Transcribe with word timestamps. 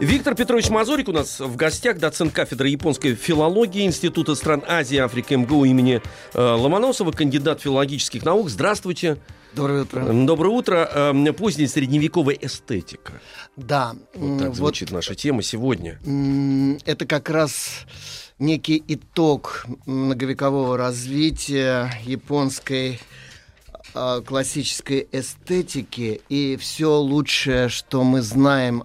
Виктор 0.00 0.34
Петрович 0.34 0.68
Мазурик 0.68 1.08
у 1.08 1.12
нас 1.12 1.40
в 1.40 1.56
гостях, 1.56 1.98
доцент 1.98 2.32
кафедры 2.34 2.68
японской 2.68 3.14
филологии 3.14 3.86
Института 3.86 4.34
стран 4.34 4.62
Азии 4.68 4.96
и 4.96 4.98
Африки 4.98 5.32
МГУ 5.32 5.64
имени 5.64 6.02
э, 6.34 6.38
Ломоносова, 6.38 7.12
кандидат 7.12 7.62
филологических 7.62 8.22
наук. 8.22 8.50
Здравствуйте. 8.50 9.16
Доброе 9.54 9.82
утро. 9.82 10.04
Доброе 10.12 10.50
утро. 10.50 10.90
Э, 11.14 11.32
поздняя 11.32 11.66
средневековая 11.66 12.36
эстетика. 12.38 13.14
Да. 13.56 13.94
Вот 14.14 14.38
так 14.38 14.54
звучит 14.54 14.90
наша 14.90 15.14
тема 15.14 15.42
сегодня. 15.42 15.98
Это 16.84 17.06
как 17.06 17.30
раз 17.30 17.86
некий 18.38 18.84
итог 18.86 19.64
многовекового 19.86 20.76
развития 20.76 21.90
японской 22.04 23.00
а, 23.94 24.20
классической 24.20 25.08
эстетики 25.10 26.20
и 26.28 26.58
все 26.60 26.98
лучшее, 26.98 27.70
что 27.70 28.04
мы 28.04 28.20
знаем 28.20 28.84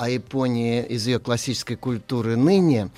о 0.00 0.08
Японии 0.08 0.82
из 0.82 1.06
ее 1.06 1.18
классической 1.18 1.76
культуры 1.76 2.34
ныне, 2.34 2.88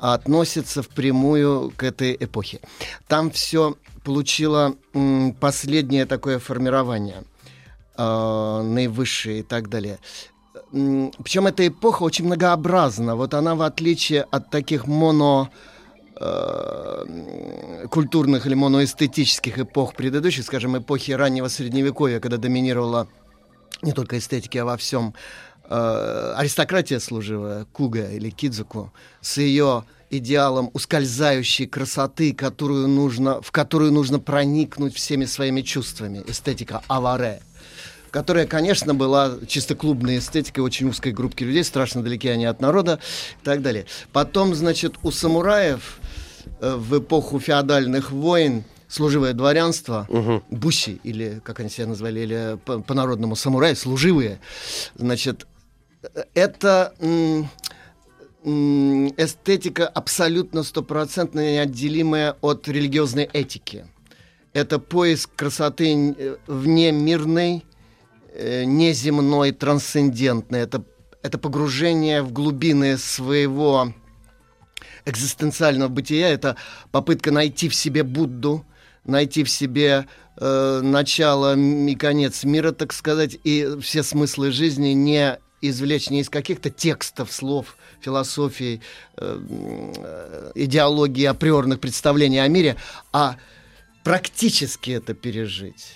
относится 0.00 0.82
впрямую 0.82 1.72
к 1.76 1.84
этой 1.84 2.16
эпохе. 2.18 2.58
Там 3.06 3.30
все 3.30 3.76
получило 4.02 4.74
последнее 5.38 6.04
такое 6.04 6.40
формирование, 6.40 7.22
э, 7.96 8.62
наивысшее 8.64 9.40
и 9.40 9.42
так 9.44 9.68
далее. 9.68 9.98
Причем 10.72 11.46
эта 11.46 11.68
эпоха 11.68 12.02
очень 12.02 12.24
многообразна. 12.24 13.14
Вот 13.14 13.34
она, 13.34 13.54
в 13.54 13.62
отличие 13.62 14.22
от 14.22 14.50
таких 14.50 14.88
моно 14.88 15.50
э, 16.20 17.86
культурных 17.88 18.46
или 18.46 18.54
моноэстетических 18.54 19.60
эпох 19.60 19.94
предыдущих, 19.94 20.44
скажем, 20.44 20.76
эпохи 20.76 21.12
раннего 21.12 21.46
средневековья, 21.46 22.18
когда 22.18 22.36
доминировала 22.36 23.06
не 23.82 23.92
только 23.92 24.18
эстетики, 24.18 24.58
а 24.58 24.64
во 24.64 24.76
всем 24.76 25.14
э, 25.14 25.38
аристократия 25.68 26.98
служивая, 27.00 27.66
куга 27.72 28.10
или 28.10 28.30
кидзуку, 28.30 28.92
с 29.20 29.36
ее 29.38 29.84
идеалом 30.10 30.70
ускользающей 30.72 31.66
красоты, 31.66 32.32
которую 32.32 32.88
нужно, 32.88 33.42
в 33.42 33.50
которую 33.52 33.92
нужно 33.92 34.18
проникнуть 34.18 34.94
всеми 34.94 35.26
своими 35.26 35.60
чувствами. 35.60 36.22
Эстетика 36.26 36.82
аваре 36.88 37.40
которая, 38.10 38.46
конечно, 38.46 38.94
была 38.94 39.34
чисто 39.46 39.74
клубной 39.74 40.16
эстетикой 40.18 40.64
очень 40.64 40.88
узкой 40.88 41.12
группки 41.12 41.44
людей, 41.44 41.62
страшно 41.62 42.02
далеки 42.02 42.26
они 42.28 42.46
от 42.46 42.58
народа 42.62 43.00
и 43.42 43.44
так 43.44 43.60
далее. 43.60 43.84
Потом, 44.14 44.54
значит, 44.54 44.94
у 45.02 45.10
самураев 45.10 46.00
э, 46.62 46.74
в 46.76 47.00
эпоху 47.00 47.38
феодальных 47.38 48.10
войн 48.10 48.64
служивое 48.88 49.34
дворянство, 49.34 50.06
Мгм. 50.08 50.42
буси, 50.50 50.98
или, 51.04 51.42
как 51.44 51.60
они 51.60 51.68
себя 51.68 51.86
назвали, 51.86 52.20
или 52.20 52.58
по- 52.64 52.80
по-народному 52.80 53.36
самураи, 53.36 53.74
служивые, 53.74 54.40
значит, 54.96 55.42
э, 55.42 55.46
это 56.34 56.94
эстетика 58.44 59.88
абсолютно 59.88 60.62
стопроцентно 60.62 61.40
неотделимая 61.40 62.36
от 62.40 62.68
религиозной 62.68 63.24
этики. 63.24 63.86
Это 64.52 64.78
поиск 64.78 65.30
красоты 65.36 66.14
э, 66.16 66.36
вне 66.46 66.90
мирной, 66.92 67.64
э, 68.32 68.64
неземной, 68.64 69.52
трансцендентной. 69.52 70.60
Это, 70.60 70.84
это 71.22 71.38
погружение 71.38 72.22
в 72.22 72.32
глубины 72.32 72.96
своего 72.96 73.92
экзистенциального 75.04 75.88
бытия. 75.88 76.30
Это 76.30 76.56
попытка 76.90 77.30
найти 77.30 77.68
в 77.68 77.74
себе 77.74 78.02
Будду, 78.04 78.64
найти 79.04 79.44
в 79.44 79.50
себе 79.50 80.06
э, 80.36 80.80
начало 80.82 81.56
и 81.56 81.94
конец 81.94 82.44
мира, 82.44 82.72
так 82.72 82.92
сказать, 82.92 83.38
и 83.44 83.76
все 83.82 84.02
смыслы 84.02 84.50
жизни 84.50 84.90
не 84.90 85.38
извлечь 85.60 86.10
не 86.10 86.20
из 86.20 86.28
каких-то 86.28 86.70
текстов, 86.70 87.32
слов, 87.32 87.76
философий, 88.00 88.80
э, 89.16 89.40
э, 89.96 90.52
идеологии, 90.54 91.24
априорных 91.24 91.80
представлений 91.80 92.38
о 92.38 92.48
мире, 92.48 92.76
а 93.12 93.36
практически 94.04 94.90
это 94.92 95.14
пережить. 95.14 95.94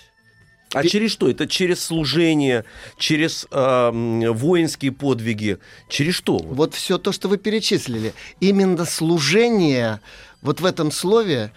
А 0.73 0.83
через 0.83 1.11
что? 1.11 1.29
Это 1.29 1.47
через 1.47 1.83
служение, 1.83 2.65
через 2.97 3.45
э, 3.51 3.91
воинские 4.31 4.91
подвиги, 4.91 5.59
через 5.87 6.15
что? 6.15 6.37
Вот 6.39 6.73
все 6.73 6.97
то, 6.97 7.11
что 7.11 7.27
вы 7.29 7.37
перечислили. 7.37 8.13
Именно 8.39 8.85
служение, 8.85 10.01
вот 10.41 10.61
в 10.61 10.65
этом 10.65 10.91
слове, 10.91 11.51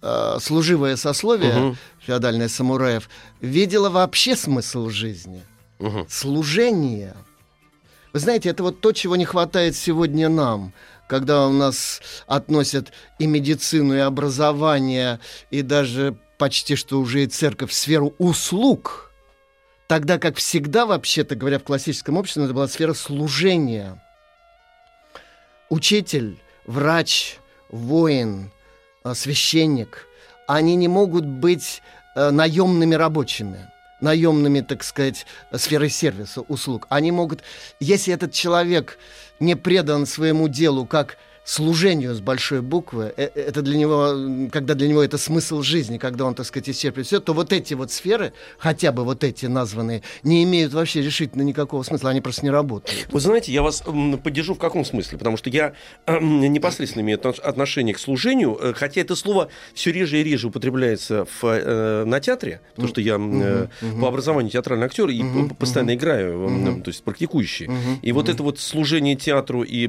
э, 0.00 0.38
служивое 0.40 0.94
сословие, 0.96 1.52
Мгм. 1.54 1.76
феодальное 2.06 2.48
самураев, 2.48 3.10
видело 3.40 3.90
вообще 3.90 4.36
смысл 4.36 4.90
жизни. 4.90 5.42
Мгм. 5.80 6.06
Служение. 6.08 7.14
Вы 8.12 8.18
знаете, 8.18 8.50
это 8.50 8.62
вот 8.62 8.80
то, 8.80 8.92
чего 8.92 9.16
не 9.16 9.24
хватает 9.24 9.74
сегодня 9.74 10.28
нам, 10.28 10.72
когда 11.08 11.46
у 11.46 11.52
нас 11.52 12.02
относят 12.26 12.92
и 13.18 13.26
медицину, 13.26 13.94
и 13.94 14.00
образование, 14.00 15.18
и 15.50 15.62
даже 15.62 16.16
почти 16.36 16.76
что 16.76 17.00
уже 17.00 17.24
и 17.24 17.26
церковь 17.26 17.70
в 17.70 17.74
сферу 17.74 18.14
услуг. 18.18 19.10
Тогда 19.86 20.18
как 20.18 20.36
всегда, 20.36 20.84
вообще-то 20.86 21.36
говоря, 21.36 21.58
в 21.58 21.64
классическом 21.64 22.16
обществе 22.16 22.44
это 22.44 22.52
была 22.52 22.68
сфера 22.68 22.92
служения. 22.92 24.02
Учитель, 25.70 26.38
врач, 26.66 27.38
воин, 27.70 28.50
э, 29.04 29.14
священник, 29.14 30.06
они 30.46 30.76
не 30.76 30.88
могут 30.88 31.24
быть 31.24 31.82
э, 32.14 32.30
наемными 32.30 32.94
рабочими, 32.94 33.70
наемными, 34.02 34.60
так 34.60 34.84
сказать, 34.84 35.26
сферой 35.54 35.88
сервиса, 35.88 36.42
услуг. 36.42 36.86
Они 36.90 37.10
могут, 37.10 37.42
если 37.80 38.12
этот 38.12 38.32
человек 38.32 38.98
не 39.40 39.56
предан 39.56 40.06
своему 40.06 40.48
делу 40.48 40.84
как 40.86 41.16
служению 41.44 42.14
с 42.14 42.20
большой 42.20 42.62
буквы, 42.62 43.12
э, 43.16 43.28
э, 43.34 43.40
это 43.48 43.62
для 43.62 43.76
него, 43.76 44.48
когда 44.52 44.74
для 44.74 44.86
него 44.88 45.02
это 45.02 45.18
смысл 45.18 45.62
жизни, 45.62 45.98
когда 45.98 46.24
он, 46.24 46.34
так 46.34 46.46
сказать, 46.46 46.68
исчерпывает 46.70 47.06
все, 47.06 47.20
то 47.20 47.34
вот 47.34 47.52
эти 47.52 47.74
вот 47.74 47.90
сферы, 47.90 48.32
хотя 48.58 48.92
бы 48.92 49.04
вот 49.04 49.24
эти 49.24 49.46
названные, 49.46 50.02
не 50.22 50.44
имеют 50.44 50.72
вообще 50.72 51.02
решительно 51.02 51.42
никакого 51.42 51.82
смысла, 51.82 52.10
они 52.10 52.20
просто 52.20 52.44
не 52.44 52.50
работают. 52.50 53.08
Вы 53.10 53.18
знаете, 53.20 53.52
я 53.52 53.62
вас 53.62 53.82
поддержу 54.22 54.54
в 54.54 54.58
каком 54.58 54.84
смысле? 54.84 55.18
Потому 55.18 55.36
что 55.36 55.50
я 55.50 55.72
непосредственно 56.06 57.02
имею 57.02 57.18
отно- 57.18 57.40
отношение 57.40 57.94
к 57.94 57.98
служению, 57.98 58.56
э, 58.60 58.72
хотя 58.74 59.00
это 59.00 59.16
слово 59.16 59.48
все 59.74 59.90
реже 59.90 60.20
и 60.20 60.24
реже 60.24 60.46
употребляется 60.46 61.24
в, 61.24 61.44
э, 61.44 62.04
на 62.04 62.20
театре, 62.20 62.60
потому 62.70 62.88
что 62.88 63.00
я 63.00 63.16
э, 63.20 63.66
по 64.00 64.08
образованию 64.08 64.50
театральный 64.52 64.86
актер 64.86 65.08
и 65.08 65.22
п- 65.22 65.54
постоянно 65.56 65.94
играю, 65.94 66.34
м, 66.46 66.62
Мгм. 66.62 66.82
то 66.82 66.88
есть 66.90 67.02
практикующий. 67.02 67.68
И 68.02 68.12
вот 68.12 68.28
это 68.28 68.42
вот 68.44 68.60
служение 68.60 69.16
театру 69.16 69.62
и 69.64 69.86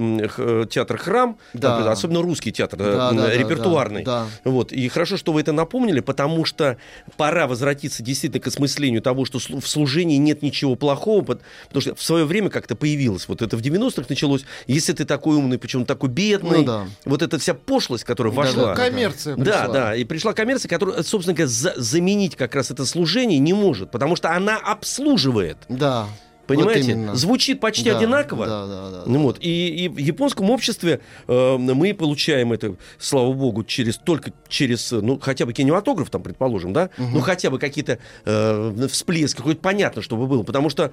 театр-храм, 0.69 1.37
Да. 1.53 1.91
особенно 1.91 2.21
русский 2.21 2.51
театр, 2.51 2.79
э, 2.81 2.95
Да, 2.95 3.11
да, 3.11 3.27
да, 3.27 3.33
репертуарный. 3.33 4.03
да, 4.03 4.27
Вот. 4.43 4.71
И 4.71 4.87
хорошо, 4.87 5.17
что 5.17 5.33
вы 5.33 5.41
это 5.41 5.51
напомнили, 5.51 5.99
потому 5.99 6.45
что 6.45 6.77
пора 7.17 7.47
возвратиться 7.47 8.01
действительно 8.03 8.41
к 8.41 8.47
осмыслению 8.47 9.01
того, 9.01 9.25
что 9.25 9.39
в 9.39 9.67
служении 9.67 10.17
нет 10.17 10.41
ничего 10.41 10.75
плохого, 10.75 11.21
пот- 11.23 11.41
потому 11.67 11.81
что 11.81 11.95
в 11.95 12.01
свое 12.03 12.25
время 12.25 12.49
как-то 12.49 12.75
появилось, 12.75 13.27
вот 13.27 13.41
это 13.41 13.57
в 13.57 13.61
90-х 13.61 14.07
началось, 14.09 14.45
если 14.67 14.93
ты 14.93 15.05
такой 15.05 15.35
умный, 15.37 15.57
почему 15.57 15.85
такой 15.85 16.09
бедный, 16.09 16.59
Ну 16.59 16.63
да. 16.63 16.85
вот 17.05 17.21
эта 17.21 17.37
вся 17.39 17.53
пошлость, 17.53 18.03
которая 18.03 18.33
Да, 18.33 18.37
вошла. 18.41 18.65
да, 18.67 18.75
Коммерция 18.75 19.35
Да, 19.35 19.43
пришла. 19.43 19.67
да, 19.73 19.95
и 19.95 20.03
пришла 20.03 20.33
коммерция, 20.33 20.69
которая, 20.69 21.03
собственно 21.03 21.35
говоря, 21.35 21.47
за- 21.49 21.73
заменить 21.77 22.35
как 22.35 22.55
раз 22.55 22.71
это 22.71 22.85
служение 22.85 23.39
не 23.39 23.53
может, 23.53 23.91
потому 23.91 24.15
что 24.15 24.31
она 24.35 24.57
обслуживает. 24.57 25.57
Да. 25.69 26.07
Понимаете? 26.55 26.81
Вот 26.93 26.97
именно. 26.97 27.15
Звучит 27.15 27.59
почти 27.59 27.89
Да, 27.89 27.97
одинаково. 27.97 28.45
Да, 28.45 28.67
да, 28.67 28.89
да. 28.91 29.03
Ну 29.05 29.23
вот, 29.23 29.37
и, 29.39 29.85
и 29.85 29.87
в 29.89 29.97
японском 29.97 30.49
обществе 30.49 30.99
э, 31.27 31.57
мы 31.57 31.93
получаем 31.93 32.53
это, 32.53 32.75
слава 32.97 33.31
богу, 33.33 33.63
через 33.63 33.97
только 33.97 34.31
через, 34.47 34.91
э, 34.93 35.01
ну, 35.01 35.19
хотя 35.19 35.45
бы 35.45 35.53
кинематограф, 35.53 36.09
там, 36.09 36.23
предположим, 36.23 36.73
да, 36.73 36.89
ну, 36.97 37.21
хотя 37.21 37.49
бы 37.49 37.59
какие-то 37.59 37.99
э, 38.25 38.87
всплески, 38.89 39.37
какой-то 39.37 39.61
понятно, 39.61 40.01
чтобы 40.01 40.27
было, 40.27 40.43
потому 40.43 40.69
что 40.69 40.91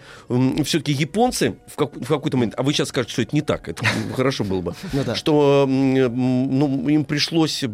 все-таки 0.64 0.92
японцы 0.92 1.56
в, 1.66 1.76
как- 1.76 1.96
в 1.96 2.06
какой-то 2.06 2.36
момент, 2.36 2.54
а 2.56 2.62
вы 2.62 2.72
сейчас 2.72 2.88
скажете, 2.88 3.12
что 3.12 3.22
это 3.22 3.34
не 3.34 3.42
так, 3.42 3.68
это 3.68 3.84
хорошо 4.16 4.44
было 4.44 4.60
бы, 4.60 4.74
Ну 4.92 5.14
что 5.14 5.66
ну, 5.68 6.88
им 6.88 7.04
пришлось 7.04 7.62
э, 7.62 7.66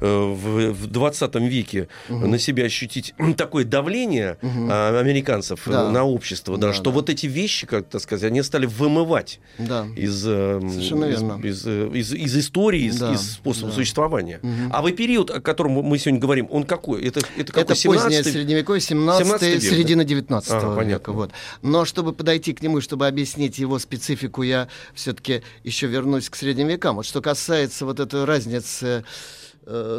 в, 0.00 0.72
в 0.72 0.86
20 0.86 1.34
веке 1.36 1.88
на 2.08 2.38
себя 2.38 2.64
ощутить 2.64 3.14
такое 3.36 3.64
давление 3.64 4.38
а, 4.42 4.98
американцев 4.98 5.66
э, 5.68 5.70
на 5.70 6.04
общество, 6.04 6.56
да, 6.58 6.72
что 6.72 6.90
вот 6.90 7.05
вот 7.06 7.10
эти 7.10 7.26
вещи, 7.26 7.66
как 7.66 7.88
так 7.88 8.02
сказать, 8.02 8.24
они 8.24 8.42
стали 8.42 8.66
вымывать 8.66 9.38
Да. 9.58 9.86
из, 9.96 10.24
э, 10.26 10.60
Совершенно 10.60 11.04
из, 11.04 11.20
верно. 11.22 11.46
из, 11.46 11.66
э, 11.66 11.90
из- 11.94 12.12
из 12.12 12.36
истории, 12.36 12.82
из, 12.86 12.98
Да, 12.98 13.12
из 13.14 13.32
способа 13.34 13.68
да. 13.68 13.74
существования. 13.74 14.40
Мгм. 14.42 14.70
А 14.72 14.82
вы 14.82 14.92
период, 14.92 15.30
о 15.30 15.40
котором 15.40 15.72
мы 15.72 15.98
сегодня 15.98 16.20
говорим, 16.20 16.48
он 16.50 16.64
какой? 16.64 17.02
Это, 17.04 17.20
это 17.36 17.52
какой? 17.52 17.62
Это 17.62 17.74
позднее 17.74 18.20
17-й? 18.22 18.32
средневековье, 18.32 18.80
17 18.80 19.24
17 19.26 19.62
век, 19.62 19.62
середина 19.72 20.04
19 20.04 20.52
Ага, 20.52 20.82
века. 20.82 21.12
Вот. 21.12 21.30
Но 21.62 21.84
чтобы 21.84 22.12
подойти 22.12 22.52
к 22.52 22.62
нему, 22.62 22.80
чтобы 22.80 23.06
объяснить 23.06 23.58
его 23.58 23.78
специфику, 23.78 24.42
я 24.42 24.68
все-таки 24.94 25.42
еще 25.62 25.86
вернусь 25.86 26.28
к 26.28 26.34
средним 26.34 26.66
векам. 26.68 26.96
Вот 26.96 27.06
что 27.06 27.22
касается 27.22 27.84
вот 27.84 28.00
этой 28.00 28.24
разницы 28.24 29.04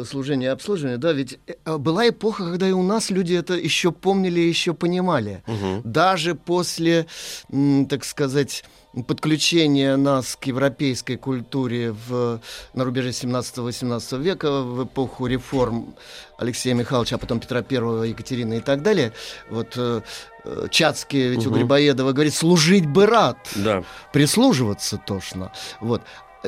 служения 0.04 0.46
и 0.46 0.50
обслуживания, 0.50 0.96
да, 0.96 1.12
ведь 1.12 1.38
э, 1.64 1.76
была 1.76 2.08
эпоха, 2.08 2.44
когда 2.44 2.68
и 2.68 2.72
у 2.72 2.82
нас 2.82 3.10
люди 3.10 3.34
это 3.34 3.54
еще 3.54 3.92
помнили, 3.92 4.40
еще 4.40 4.72
понимали. 4.74 5.42
Мгм. 5.46 5.82
Даже 5.84 6.34
после, 6.34 7.06
так 7.88 8.04
сказать, 8.04 8.64
подключения 9.06 9.96
нас 9.96 10.36
к 10.36 10.44
европейской 10.46 11.16
культуре 11.16 11.92
в, 12.08 12.40
на 12.74 12.84
рубеже 12.84 13.10
17-18 13.10 14.18
века, 14.22 14.62
в 14.62 14.84
эпоху 14.84 15.26
реформ 15.26 15.94
Алексея 16.38 16.74
Михайловича, 16.74 17.16
а 17.16 17.18
потом 17.18 17.38
Петра 17.40 17.58
I, 17.68 18.08
Екатерины 18.08 18.58
и 18.58 18.60
так 18.60 18.82
далее, 18.82 19.12
вот 19.50 19.74
э, 19.76 20.00
э, 20.44 20.66
Чацкий, 20.70 21.28
ведь 21.28 21.46
у 21.46 21.50
Мгм. 21.50 21.58
Грибоедова 21.58 22.12
говорит, 22.12 22.34
служить 22.34 22.86
бы 22.86 23.06
рад, 23.06 23.36
Да. 23.56 23.84
прислуживаться 24.12 24.96
тошно. 24.96 25.52
Вот. 25.80 26.02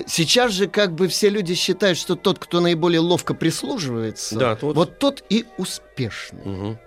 Сейчас 0.06 0.52
же 0.52 0.68
как 0.68 0.92
бы 0.94 1.08
все 1.08 1.28
люди 1.28 1.54
считают, 1.54 1.98
что 1.98 2.14
тот, 2.14 2.38
кто 2.38 2.60
наиболее 2.60 3.00
ловко 3.00 3.34
прислуживается, 3.34 4.36
Да, 4.38 4.56
тот- 4.56 4.76
вот 4.76 4.98
тот 4.98 5.24
и 5.28 5.46
успешный. 5.58 6.44
Мгм. 6.44 6.78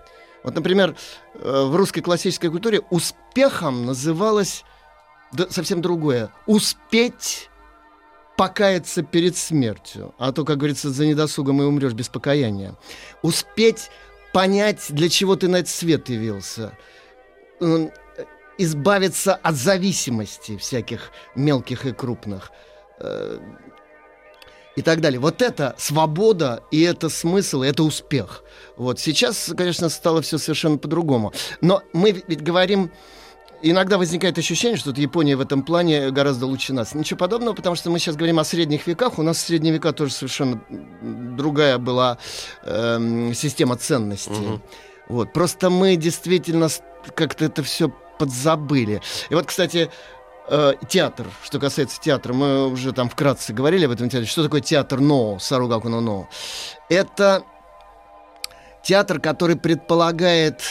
Вот, 0.42 0.54
например, 0.54 0.96
э, 1.34 1.62
в 1.64 1.76
русской 1.76 2.00
классической 2.00 2.50
культуре 2.50 2.80
успехом 2.90 3.84
называлось 3.86 4.64
да, 5.32 5.48
совсем 5.50 5.82
другое. 5.82 6.30
Успеть 6.46 7.50
покаяться 8.36 9.02
перед 9.02 9.36
смертью. 9.36 10.14
А 10.18 10.32
то, 10.32 10.44
как 10.44 10.56
говорится, 10.58 10.90
за 10.90 11.06
недосугом 11.06 11.60
и 11.62 11.64
умрешь 11.64 11.92
без 11.92 12.08
покаяния. 12.08 12.74
Успеть 13.22 13.90
понять, 14.32 14.86
для 14.90 15.08
чего 15.08 15.36
ты 15.36 15.48
на 15.48 15.56
этот 15.56 15.68
свет 15.70 16.08
явился. 16.08 16.76
Э, 17.60 17.88
Избавиться 18.56 19.34
от 19.34 19.56
зависимости 19.56 20.56
всяких 20.56 21.10
мелких 21.34 21.86
и 21.86 21.92
крупных. 21.92 22.52
Э, 22.98 23.38
и 24.76 24.82
так 24.82 25.00
далее. 25.00 25.20
Вот 25.20 25.40
это 25.40 25.74
свобода, 25.78 26.64
и 26.72 26.82
это 26.82 27.08
смысл, 27.08 27.62
и 27.62 27.68
это 27.68 27.84
успех. 27.84 28.42
Вот 28.76 28.98
сейчас, 28.98 29.52
конечно, 29.56 29.88
стало 29.88 30.20
все 30.20 30.36
совершенно 30.36 30.78
по-другому. 30.78 31.32
Но 31.60 31.82
мы 31.92 32.22
ведь 32.26 32.42
говорим, 32.42 32.90
иногда 33.62 33.98
возникает 33.98 34.36
ощущение, 34.38 34.76
что 34.76 34.90
Япония 34.90 35.36
в 35.36 35.40
этом 35.40 35.62
плане 35.62 36.10
гораздо 36.10 36.46
лучше 36.46 36.72
нас. 36.72 36.94
Ничего 36.94 37.18
подобного, 37.18 37.54
потому 37.54 37.76
что 37.76 37.90
мы 37.90 37.98
сейчас 37.98 38.16
говорим 38.16 38.38
о 38.38 38.44
средних 38.44 38.86
веках. 38.86 39.18
У 39.18 39.22
нас 39.22 39.36
в 39.36 39.40
средние 39.40 39.74
века 39.74 39.92
тоже 39.92 40.12
совершенно 40.12 40.60
другая 41.00 41.78
была 41.78 42.18
эм, 42.62 43.32
система 43.32 43.76
ценностей. 43.76 44.32
Мгм. 44.32 44.62
Вот. 45.08 45.32
Просто 45.32 45.70
мы 45.70 45.96
действительно 45.96 46.68
как-то 47.14 47.44
это 47.44 47.62
все 47.62 47.92
подзабыли. 48.18 49.02
И 49.28 49.34
вот, 49.34 49.46
кстати, 49.46 49.90
э, 50.48 50.74
театр, 50.88 51.26
что 51.42 51.58
касается 51.58 52.00
театра, 52.00 52.32
мы 52.32 52.68
уже 52.68 52.92
там 52.92 53.08
вкратце 53.08 53.52
говорили 53.52 53.86
об 53.86 53.92
этом 53.92 54.08
театре. 54.08 54.26
Что 54.26 54.42
такое 54.42 54.60
театр 54.60 55.00
но, 55.00 55.38
Саругаку 55.38 55.88
но 55.88 56.00
но? 56.00 56.28
Это 56.88 57.42
театр, 58.82 59.20
который 59.20 59.56
предполагает 59.56 60.62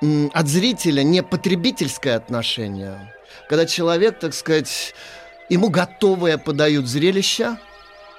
м, 0.00 0.30
от 0.32 0.46
зрителя 0.46 1.02
не 1.02 1.22
потребительское 1.22 2.16
отношение, 2.16 3.14
когда 3.48 3.66
человек, 3.66 4.18
так 4.18 4.34
сказать, 4.34 4.94
ему 5.48 5.68
готовое 5.68 6.38
подают 6.38 6.86
зрелище, 6.86 7.58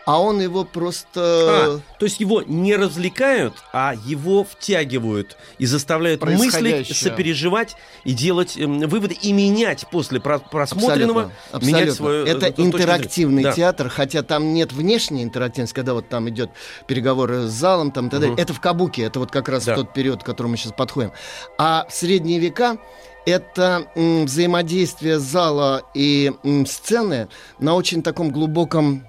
а 0.05 0.19
он 0.21 0.41
его 0.41 0.63
просто... 0.65 1.19
А, 1.21 1.79
то 1.99 2.05
есть 2.05 2.19
его 2.19 2.41
не 2.41 2.75
развлекают, 2.75 3.53
а 3.73 3.93
его 4.05 4.43
втягивают 4.43 5.37
и 5.59 5.65
заставляют 5.65 6.23
мыслить, 6.23 6.95
сопереживать 6.95 7.75
и 8.05 8.13
делать 8.13 8.57
эм, 8.57 8.79
выводы 8.87 9.13
и 9.21 9.31
менять 9.33 9.85
после 9.91 10.19
про- 10.19 10.39
просмотренного, 10.39 11.31
Абсолютно, 11.51 11.67
менять 11.67 11.89
абсолютно. 11.89 11.95
свою 11.95 12.25
э, 12.25 12.29
Это 12.29 12.39
зрения. 12.55 12.65
интерактивный 12.71 13.43
Да. 13.43 13.51
театр, 13.53 13.89
хотя 13.89 14.23
там 14.23 14.53
нет 14.53 14.73
внешней 14.73 15.23
интерактивности, 15.23 15.75
когда 15.75 15.93
вот 15.93 16.09
там 16.09 16.27
идет 16.29 16.49
переговоры 16.87 17.47
с 17.47 17.51
залом, 17.51 17.91
там, 17.91 18.09
далее. 18.09 18.31
Мгм. 18.31 18.39
это 18.39 18.53
в 18.53 18.59
Кабуке, 18.61 19.03
это 19.03 19.19
вот 19.19 19.29
как 19.31 19.47
раз 19.49 19.65
Да. 19.65 19.75
тот 19.75 19.93
период, 19.93 20.23
к 20.23 20.25
которому 20.25 20.51
мы 20.51 20.57
сейчас 20.57 20.73
подходим. 20.73 21.11
А 21.57 21.85
в 21.89 21.93
средние 21.93 22.39
века 22.39 22.77
это 23.25 23.85
м, 23.95 24.25
взаимодействие 24.25 25.19
зала 25.19 25.83
и 25.93 26.31
м, 26.43 26.65
сцены 26.65 27.27
на 27.59 27.75
очень 27.75 28.01
таком 28.01 28.31
глубоком 28.31 29.05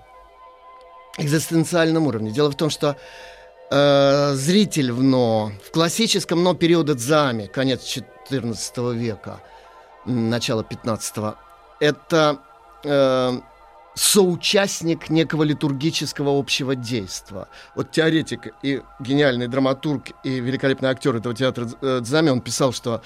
экзистенциальном 1.20 2.06
уровне. 2.06 2.30
Дело 2.30 2.50
в 2.50 2.56
том, 2.56 2.70
что 2.70 2.96
э, 3.70 4.32
зритель 4.34 4.92
в 4.92 5.02
но, 5.02 5.52
в 5.66 5.70
классическом 5.70 6.42
но 6.42 6.54
периода 6.54 6.94
дзами, 6.94 7.46
конец 7.46 7.98
XIV 8.30 8.94
века, 8.94 9.40
начало 10.06 10.64
15 10.64 11.36
это 11.80 12.38
э, 12.84 13.40
соучастник 13.94 15.10
некого 15.10 15.42
литургического 15.42 16.38
общего 16.38 16.74
действия. 16.74 17.48
Вот 17.74 17.90
теоретик 17.90 18.54
и 18.62 18.82
гениальный 19.00 19.48
драматург 19.48 20.10
и 20.22 20.40
великолепный 20.40 20.90
актер 20.90 21.16
этого 21.16 21.34
театра 21.34 21.68
э, 21.80 22.00
Дзами, 22.00 22.30
он 22.30 22.40
писал, 22.40 22.72
что 22.72 23.02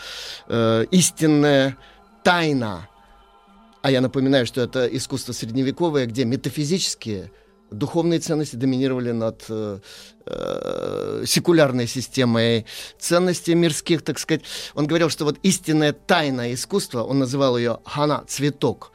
э, 0.48 0.84
истинная 0.90 1.76
тайна, 2.22 2.88
а 3.82 3.90
я 3.90 4.00
напоминаю, 4.00 4.46
что 4.46 4.60
это 4.60 4.86
искусство 4.86 5.32
средневековое, 5.32 6.06
где 6.06 6.24
метафизические 6.24 7.30
духовные 7.78 8.20
ценности 8.20 8.56
доминировали 8.56 9.12
над 9.12 9.44
э, 9.48 9.78
э, 10.26 11.24
секулярной 11.26 11.86
системой 11.86 12.66
ценностей 12.98 13.54
мирских, 13.54 14.02
так 14.02 14.18
сказать. 14.18 14.42
Он 14.74 14.86
говорил, 14.86 15.10
что 15.10 15.24
вот 15.24 15.38
истинная 15.42 15.92
тайна 15.92 16.52
искусства, 16.52 17.02
он 17.02 17.18
называл 17.18 17.58
ее 17.58 17.78
хана, 17.84 18.24
цветок, 18.26 18.92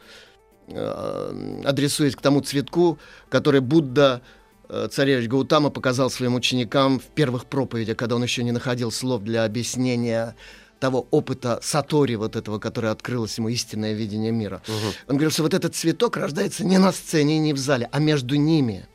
э, 0.67 1.61
адресуясь 1.65 2.15
к 2.15 2.21
тому 2.21 2.41
цветку, 2.41 2.99
который 3.29 3.61
Будда 3.61 4.21
э, 4.69 4.87
царевич 4.91 5.29
Гаутама 5.29 5.69
показал 5.69 6.09
своим 6.09 6.35
ученикам 6.35 6.99
в 6.99 7.05
первых 7.05 7.45
проповедях, 7.45 7.97
когда 7.97 8.15
он 8.15 8.23
еще 8.23 8.43
не 8.43 8.51
находил 8.51 8.91
слов 8.91 9.23
для 9.23 9.45
объяснения 9.45 10.35
того 10.79 11.07
опыта 11.11 11.59
Сатори, 11.61 12.15
вот 12.15 12.35
этого, 12.35 12.59
который 12.59 12.91
открылось 12.91 13.37
ему 13.37 13.49
истинное 13.49 13.93
видение 13.93 14.31
мира. 14.31 14.61
Он 15.07 15.15
говорил, 15.15 15.31
что 15.31 15.43
вот 15.43 15.53
этот 15.53 15.75
цветок 15.75 16.17
рождается 16.17 16.65
не 16.65 16.77
на 16.77 16.91
сцене 16.91 17.37
и 17.37 17.39
не 17.39 17.53
в 17.53 17.57
зале, 17.57 17.89
а 17.91 17.99
между 17.99 18.35
ними. 18.35 18.87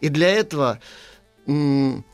И 0.00 0.08
для 0.08 0.28
этого... 0.28 0.80
м, 1.46 2.04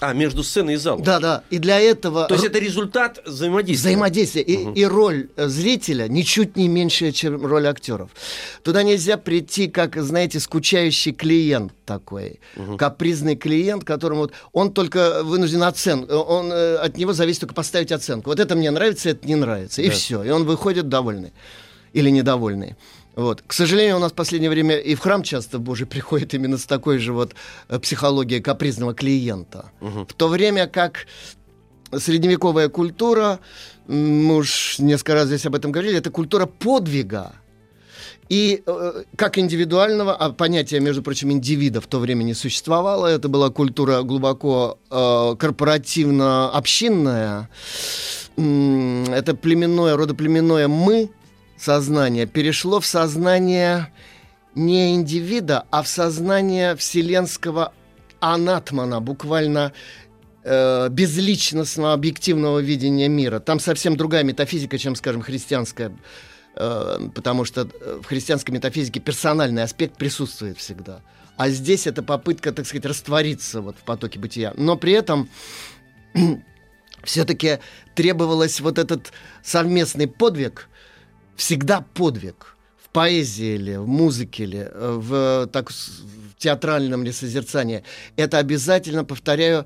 А, 0.00 0.14
между 0.14 0.42
сценой 0.42 0.74
и 0.74 0.76
залом. 0.76 1.02
Да-да, 1.02 1.44
и 1.50 1.58
для 1.58 1.78
этого... 1.78 2.26
То 2.26 2.34
есть 2.34 2.46
это 2.46 2.58
результат 2.58 3.20
взаимодействия. 3.26 3.90
Взаимодействие. 3.90 4.44
И, 4.44 4.80
и 4.80 4.84
роль 4.86 5.28
э, 5.36 5.46
зрителя 5.48 6.08
ничуть 6.08 6.56
не 6.56 6.68
меньше, 6.68 7.12
чем 7.12 7.44
роль 7.44 7.66
актеров. 7.66 8.10
Туда 8.62 8.82
нельзя 8.82 9.18
прийти, 9.18 9.68
как, 9.68 9.96
знаете, 10.02 10.40
скучающий 10.40 11.12
клиент 11.12 11.72
такой. 11.84 12.40
Капризный 12.78 13.36
клиент, 13.36 13.84
которому 13.84 14.22
вот 14.22 14.32
он 14.52 14.72
только 14.72 15.22
вынужден 15.22 15.62
оценку. 15.62 16.14
Он, 16.14 16.50
э, 16.50 16.76
от 16.76 16.96
него 16.96 17.12
зависит 17.12 17.40
только 17.40 17.54
поставить 17.54 17.92
оценку. 17.92 18.30
Вот 18.30 18.40
это 18.40 18.56
мне 18.56 18.70
нравится, 18.70 19.10
это 19.10 19.26
не 19.26 19.34
нравится. 19.34 19.82
И 19.82 19.88
Да. 19.88 19.92
все. 19.92 20.22
И 20.22 20.30
он 20.30 20.44
выходит 20.44 20.88
довольный. 20.88 21.32
Или 21.92 22.08
недовольный. 22.08 22.76
Вот. 23.16 23.42
К 23.46 23.52
сожалению, 23.52 23.96
у 23.96 24.00
нас 24.00 24.12
в 24.12 24.14
последнее 24.14 24.50
время 24.50 24.78
и 24.78 24.94
в 24.94 25.00
храм 25.00 25.22
часто 25.22 25.58
Божий 25.58 25.86
приходит 25.86 26.34
именно 26.34 26.58
с 26.58 26.64
такой 26.64 26.98
же 26.98 27.12
вот 27.12 27.34
э, 27.68 27.78
психологией 27.78 28.42
капризного 28.42 28.94
клиента. 28.94 29.70
В 29.80 30.12
то 30.14 30.28
время 30.28 30.66
как 30.66 31.06
средневековая 31.92 32.68
культура, 32.68 33.40
мы 33.88 34.36
уж 34.36 34.78
несколько 34.78 35.14
раз 35.14 35.26
здесь 35.26 35.44
об 35.46 35.56
этом 35.56 35.72
говорили, 35.72 35.98
это 35.98 36.10
культура 36.10 36.46
подвига. 36.46 37.32
И 38.28 38.62
э, 38.64 39.02
как 39.16 39.38
индивидуального, 39.38 40.14
а 40.14 40.30
понятие, 40.30 40.78
между 40.78 41.02
прочим, 41.02 41.32
индивида 41.32 41.80
в 41.80 41.88
то 41.88 41.98
время 41.98 42.22
не 42.22 42.34
существовало, 42.34 43.08
это 43.08 43.28
была 43.28 43.50
культура 43.50 44.02
глубоко 44.02 44.78
э, 44.88 45.34
корпоративно-общинная, 45.36 47.48
это 48.36 49.34
племенное, 49.34 49.96
родоплеменное 49.96 50.68
«мы» 50.68 51.10
сознание 51.60 52.26
перешло 52.26 52.80
в 52.80 52.86
сознание 52.86 53.92
не 54.54 54.94
индивида, 54.94 55.66
а 55.70 55.82
в 55.82 55.88
сознание 55.88 56.74
вселенского 56.76 57.72
анатмана, 58.20 59.00
буквально 59.00 59.72
э, 60.42 60.88
безличностного 60.90 61.92
объективного 61.92 62.58
видения 62.58 63.08
мира. 63.08 63.40
Там 63.40 63.60
совсем 63.60 63.96
другая 63.96 64.24
метафизика, 64.24 64.78
чем, 64.78 64.94
скажем, 64.94 65.22
христианская, 65.22 65.96
э, 66.56 67.08
потому 67.14 67.44
что 67.44 67.62
э, 67.62 68.00
в 68.02 68.06
христианской 68.06 68.54
метафизике 68.54 69.00
персональный 69.00 69.62
аспект 69.62 69.96
присутствует 69.96 70.58
всегда. 70.58 71.00
А 71.36 71.48
здесь 71.48 71.86
это 71.86 72.02
попытка, 72.02 72.52
так 72.52 72.66
сказать, 72.66 72.84
раствориться 72.84 73.62
вот 73.62 73.76
в 73.76 73.82
потоке 73.82 74.18
бытия. 74.18 74.52
Но 74.56 74.76
при 74.76 74.92
этом 74.92 75.28
все-таки 77.04 77.60
требовалось 77.94 78.60
вот 78.60 78.78
этот 78.78 79.12
совместный 79.42 80.06
подвиг, 80.06 80.68
всегда 81.40 81.80
подвиг 81.94 82.54
в 82.84 82.90
поэзии 82.90 83.54
или 83.54 83.76
в 83.76 83.86
музыке 83.86 84.42
или 84.42 84.70
э, 84.70 84.92
в, 84.98 85.48
так, 85.50 85.70
в 85.70 86.36
театральном 86.36 87.02
ли 87.02 87.12
созерцании. 87.12 87.82
Это 88.16 88.38
обязательно, 88.38 89.04
повторяю, 89.04 89.64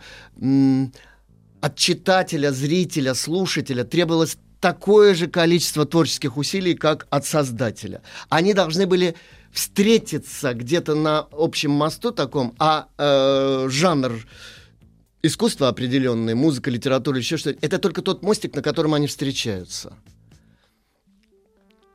от 1.61 1.76
читателя, 1.76 2.52
зрителя, 2.52 3.14
слушателя 3.14 3.83
требовалось 3.85 4.37
такое 4.61 5.14
же 5.14 5.26
количество 5.26 5.85
творческих 5.85 6.37
усилий, 6.37 6.75
как 6.75 7.09
от 7.11 7.26
создателя. 7.26 8.02
Они 8.28 8.54
должны 8.54 8.87
были 8.87 9.16
встретиться 9.52 10.54
где-то 10.54 10.95
на 10.95 11.26
общем 11.33 11.73
мосту 11.73 12.12
таком, 12.12 12.54
а 12.59 12.87
э, 12.99 13.69
жанр 13.69 14.12
искусства 15.23 15.69
определенное, 15.69 16.37
музыка, 16.37 16.71
литература, 16.71 17.19
еще 17.19 17.37
что-то, 17.37 17.59
это 17.66 17.78
только 17.78 18.00
тот 18.02 18.23
мостик, 18.23 18.54
на 18.54 18.62
котором 18.62 18.95
они 18.95 19.09
встречаются. 19.09 19.97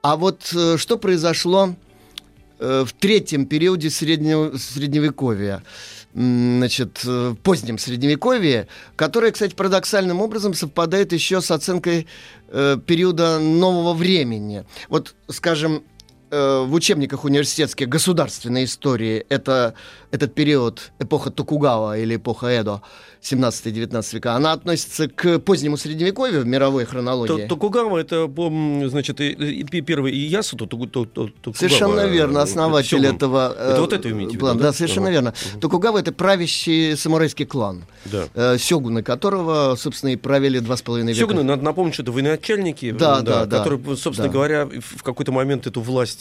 А 0.02 0.16
вот 0.16 0.52
э, 0.56 0.78
что 0.78 0.98
произошло 0.98 1.76
э, 2.60 2.86
в 2.86 2.94
третьем 2.94 3.46
периоде 3.46 3.90
среднего, 3.90 4.58
средневековья? 4.58 5.64
значит, 6.14 7.04
в 7.04 7.36
позднем 7.36 7.78
средневековье, 7.78 8.68
которое, 8.96 9.32
кстати, 9.32 9.54
парадоксальным 9.54 10.22
образом 10.22 10.54
совпадает 10.54 11.14
еще 11.14 11.40
с 11.40 11.52
оценкой 11.52 12.08
э, 12.48 12.78
периода 12.86 13.40
нового 13.40 13.94
времени. 13.94 14.66
Вот, 14.90 15.16
скажем, 15.30 15.84
э, 16.30 16.64
в 16.66 16.74
учебниках 16.74 17.26
университетских 17.26 17.88
государственной 17.88 18.66
истории 18.66 19.26
это, 19.30 19.74
этот 20.12 20.34
период, 20.34 20.92
эпоха 21.00 21.30
Токугава 21.32 21.98
или 21.98 22.16
эпоха 22.16 22.48
Эдо, 22.48 22.82
17-19 23.22 24.16
века, 24.16 24.36
она 24.36 24.54
относится 24.54 25.10
к 25.10 25.40
позднему 25.40 25.78
средневековью 25.78 26.42
в 26.42 26.46
мировой 26.46 26.86
хронологии. 26.86 27.48
Токугава 27.48 27.98
это, 27.98 28.30
значит, 28.90 29.18
первый 29.18 30.14
Иясу 30.14 30.56
Токугава. 30.56 31.08
Совершенно 31.54 32.06
верно, 32.06 32.42
основатель 32.42 33.02
Сёгун. 33.02 33.16
этого 33.16 33.54
это 33.54 33.78
э, 33.78 33.80
вот 33.82 33.94
это 33.94 34.10
имеете 34.12 34.38
плана. 34.38 34.60
Да, 34.60 34.74
совершенно 34.74 35.08
ага. 35.08 35.14
верно. 35.14 35.34
Угу. 35.54 35.60
Токугава 35.60 35.98
это 35.98 36.14
правящий 36.14 36.96
самурайский 36.96 37.46
клан, 37.46 37.84
да. 38.06 38.28
э, 38.34 38.58
сёгуны 38.58 39.04
которого, 39.04 39.76
собственно, 39.76 40.12
и 40.12 40.16
правили 40.16 40.60
два 40.60 40.78
с 40.78 40.82
половиной 40.82 41.14
века. 41.14 41.28
Сёгуны, 41.28 41.44
надо 41.44 41.64
напомнить, 41.64 41.94
что 41.94 42.04
это 42.04 42.12
военачальники, 42.12 42.92
да, 42.92 43.22
да, 43.22 43.46
да, 43.46 43.58
которые, 43.58 43.98
собственно 43.98 44.30
да. 44.30 44.34
говоря, 44.34 44.66
в 44.66 45.04
какой-то 45.04 45.32
момент 45.32 45.68
эту 45.68 45.82
власть 45.82 46.19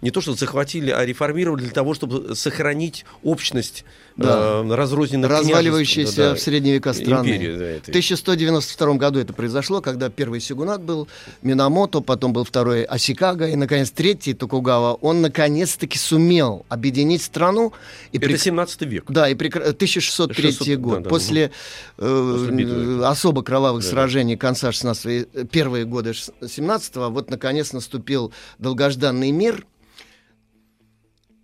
не 0.00 0.10
то 0.10 0.20
что 0.20 0.34
захватили, 0.34 0.90
а 0.90 1.04
реформировали 1.04 1.62
для 1.62 1.70
того, 1.70 1.94
чтобы 1.94 2.34
сохранить 2.34 3.04
общность 3.22 3.84
да. 4.16 4.62
э, 4.64 4.74
разрозненных 4.74 5.30
разваливающейся 5.30 6.16
да, 6.16 6.34
в 6.34 6.40
средние 6.40 6.74
века 6.74 6.92
страны. 6.92 7.28
Империи, 7.28 7.56
да, 7.56 7.84
в 7.84 7.88
1192 7.88 8.94
году 8.94 9.18
это 9.18 9.32
произошло, 9.32 9.80
когда 9.80 10.08
первый 10.08 10.40
сигунат 10.40 10.82
был 10.82 11.08
Минамото, 11.42 12.00
потом 12.00 12.32
был 12.32 12.44
второй 12.44 12.84
Асикага, 12.84 13.48
и, 13.48 13.56
наконец, 13.56 13.90
третий 13.90 14.34
Токугава. 14.34 14.94
Он, 14.94 15.20
наконец-таки, 15.20 15.98
сумел 15.98 16.64
объединить 16.68 17.22
страну. 17.22 17.72
И 18.12 18.18
это 18.18 18.26
прик... 18.26 18.40
17 18.40 18.82
век. 18.82 19.04
Да, 19.08 19.28
и 19.28 19.34
прик... 19.34 19.56
1603 19.56 20.52
600... 20.52 20.78
год. 20.78 20.94
Да, 20.94 21.00
да, 21.00 21.08
после, 21.10 21.50
э, 21.98 22.46
после 22.48 23.04
особо 23.04 23.42
кровавых 23.42 23.82
да, 23.82 23.90
сражений 23.90 24.36
конца 24.36 24.72
16 24.72 25.50
первые 25.50 25.84
годы 25.84 26.10
17-го, 26.40 27.10
вот, 27.10 27.30
наконец, 27.30 27.72
наступил 27.72 28.32
долгожданный 28.58 29.30
мир– 29.30 29.66
Э, 29.73 29.73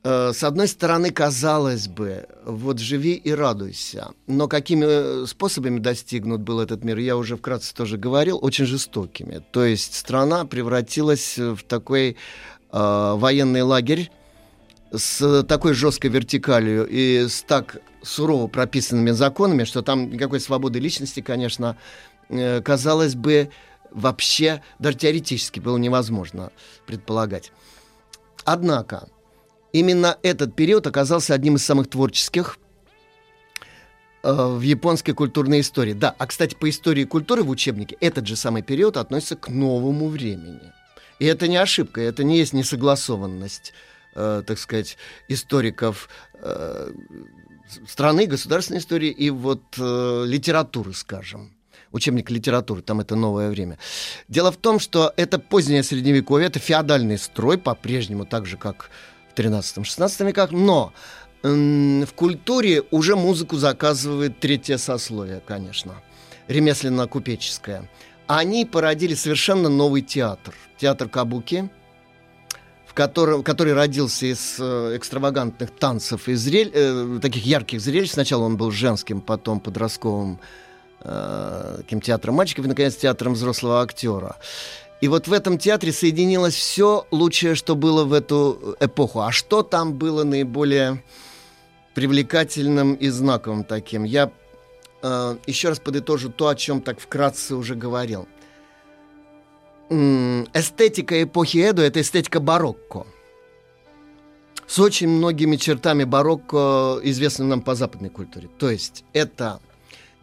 с 0.02 0.42
одной 0.44 0.66
стороны, 0.66 1.10
казалось 1.10 1.86
бы, 1.86 2.26
вот 2.44 2.78
живи 2.78 3.12
и 3.14 3.32
радуйся. 3.32 4.12
Но 4.26 4.48
какими 4.48 5.26
способами 5.26 5.78
достигнут 5.78 6.40
был 6.40 6.60
этот 6.60 6.84
мир, 6.84 6.96
я 6.98 7.16
уже 7.18 7.36
вкратце 7.36 7.74
тоже 7.74 7.98
говорил, 7.98 8.38
очень 8.40 8.64
жестокими. 8.64 9.42
То 9.50 9.64
есть 9.64 9.94
страна 9.94 10.46
превратилась 10.46 11.36
в 11.36 11.62
такой 11.64 12.16
э, 12.72 13.14
военный 13.16 13.62
лагерь 13.62 14.10
с 14.90 15.44
такой 15.44 15.74
жесткой 15.74 16.10
вертикалью 16.10 16.86
и 16.88 17.28
с 17.28 17.42
так 17.42 17.76
сурово 18.02 18.46
прописанными 18.46 19.10
законами, 19.10 19.64
что 19.64 19.82
там 19.82 20.10
никакой 20.10 20.40
свободы 20.40 20.78
личности, 20.78 21.20
конечно, 21.20 21.76
э, 22.28 22.60
казалось 22.62 23.14
бы, 23.14 23.50
вообще 23.90 24.62
даже 24.78 24.96
теоретически 24.96 25.60
было 25.60 25.76
невозможно 25.76 26.50
предполагать. 26.86 27.52
Однако, 28.44 29.08
именно 29.72 30.18
этот 30.22 30.54
период 30.54 30.86
оказался 30.86 31.34
одним 31.34 31.56
из 31.56 31.64
самых 31.64 31.88
творческих 31.88 32.58
э, 34.22 34.32
в 34.32 34.60
японской 34.60 35.12
культурной 35.12 35.60
истории. 35.60 35.92
Да, 35.92 36.14
а, 36.18 36.26
кстати, 36.26 36.54
по 36.54 36.68
истории 36.68 37.04
культуры 37.04 37.42
в 37.42 37.50
учебнике 37.50 37.96
этот 38.00 38.26
же 38.26 38.36
самый 38.36 38.62
период 38.62 38.96
относится 38.96 39.36
к 39.36 39.48
новому 39.48 40.08
времени. 40.08 40.72
И 41.18 41.26
это 41.26 41.48
не 41.48 41.56
ошибка, 41.56 42.00
это 42.00 42.24
не 42.24 42.38
есть 42.38 42.52
несогласованность, 42.52 43.72
э, 44.14 44.42
так 44.46 44.58
сказать, 44.58 44.96
историков 45.28 46.08
э, 46.34 46.92
страны, 47.86 48.26
государственной 48.26 48.80
истории 48.80 49.10
и 49.10 49.30
вот 49.30 49.62
э, 49.78 50.24
литературы, 50.26 50.94
скажем 50.94 51.52
учебник 51.92 52.30
литературы, 52.30 52.82
там 52.82 53.00
это 53.00 53.16
новое 53.16 53.50
время. 53.50 53.78
Дело 54.28 54.52
в 54.52 54.56
том, 54.56 54.78
что 54.78 55.12
это 55.16 55.38
позднее 55.38 55.82
средневековье, 55.82 56.46
это 56.46 56.58
феодальный 56.58 57.18
строй, 57.18 57.58
по-прежнему 57.58 58.26
так 58.26 58.46
же, 58.46 58.56
как 58.56 58.90
в 59.32 59.38
13-16 59.38 60.26
веках, 60.26 60.50
но 60.50 60.92
в 61.42 62.08
культуре 62.14 62.82
уже 62.90 63.16
музыку 63.16 63.56
заказывает 63.56 64.40
третье 64.40 64.76
сословие, 64.76 65.40
конечно, 65.46 65.94
ремесленно-купеческое. 66.48 67.88
Они 68.26 68.64
породили 68.64 69.14
совершенно 69.14 69.68
новый 69.68 70.02
театр, 70.02 70.54
театр 70.78 71.08
Кабуки, 71.08 71.70
в 72.86 72.94
котором, 72.94 73.42
который 73.42 73.72
родился 73.72 74.26
из 74.26 74.56
э, 74.58 74.96
экстравагантных 74.96 75.70
танцев 75.70 76.28
и 76.28 76.34
зрель, 76.34 76.72
э, 76.74 77.18
таких 77.22 77.46
ярких 77.46 77.80
зрелищ. 77.80 78.10
Сначала 78.10 78.42
он 78.42 78.56
был 78.56 78.72
женским, 78.72 79.20
потом 79.20 79.60
подростковым 79.60 80.40
э, 81.02 81.74
таким 81.78 82.00
театром 82.00 82.34
мальчиков 82.34 82.64
и, 82.64 82.68
наконец, 82.68 82.96
театром 82.96 83.34
взрослого 83.34 83.80
актера. 83.80 84.36
И 85.00 85.08
вот 85.08 85.28
в 85.28 85.32
этом 85.32 85.56
театре 85.58 85.92
соединилось 85.92 86.54
все 86.54 87.06
лучшее, 87.10 87.54
что 87.54 87.74
было 87.74 88.04
в 88.04 88.12
эту 88.12 88.76
эпоху. 88.80 89.20
А 89.20 89.32
что 89.32 89.62
там 89.62 89.94
было 89.94 90.24
наиболее 90.24 91.02
привлекательным 91.94 92.94
и 92.94 93.08
знаковым 93.08 93.64
таким? 93.64 94.04
Я 94.04 94.30
э, 95.02 95.36
еще 95.46 95.70
раз 95.70 95.78
подытожу 95.78 96.30
то, 96.30 96.48
о 96.48 96.54
чем 96.54 96.82
так 96.82 97.00
вкратце 97.00 97.54
уже 97.54 97.74
говорил. 97.74 98.28
Эстетика 99.88 101.20
эпохи 101.22 101.70
Эду– 101.70 101.82
это 101.82 102.00
эстетика 102.00 102.38
барокко. 102.38 103.06
С 104.66 104.78
очень 104.78 105.08
многими 105.08 105.56
чертами 105.56 106.04
барокко, 106.04 107.00
известными 107.02 107.48
нам 107.48 107.62
по 107.62 107.74
западной 107.74 108.10
культуре. 108.10 108.48
То 108.58 108.70
есть 108.70 109.04
это 109.12 109.60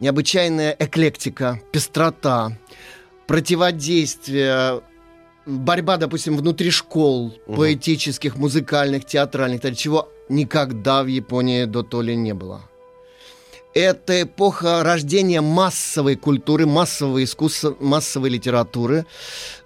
необычайная 0.00 0.74
эклектика, 0.78 1.60
пестрота, 1.70 2.56
противодействие, 3.28 4.80
борьба, 5.46 5.98
допустим, 5.98 6.36
внутри 6.36 6.70
школ, 6.70 7.38
угу. 7.46 7.56
поэтических, 7.56 8.36
музыкальных, 8.36 9.04
театральных, 9.04 9.60
чего 9.76 10.08
никогда 10.28 11.04
в 11.04 11.06
Японии 11.06 11.64
до 11.64 11.84
то 11.84 12.02
ли 12.02 12.16
не 12.16 12.34
было. 12.34 12.62
Это 13.74 14.22
эпоха 14.22 14.82
рождения 14.82 15.42
массовой 15.42 16.16
культуры, 16.16 16.66
массового 16.66 17.22
искусства, 17.22 17.76
массовой 17.78 18.30
литературы. 18.30 19.04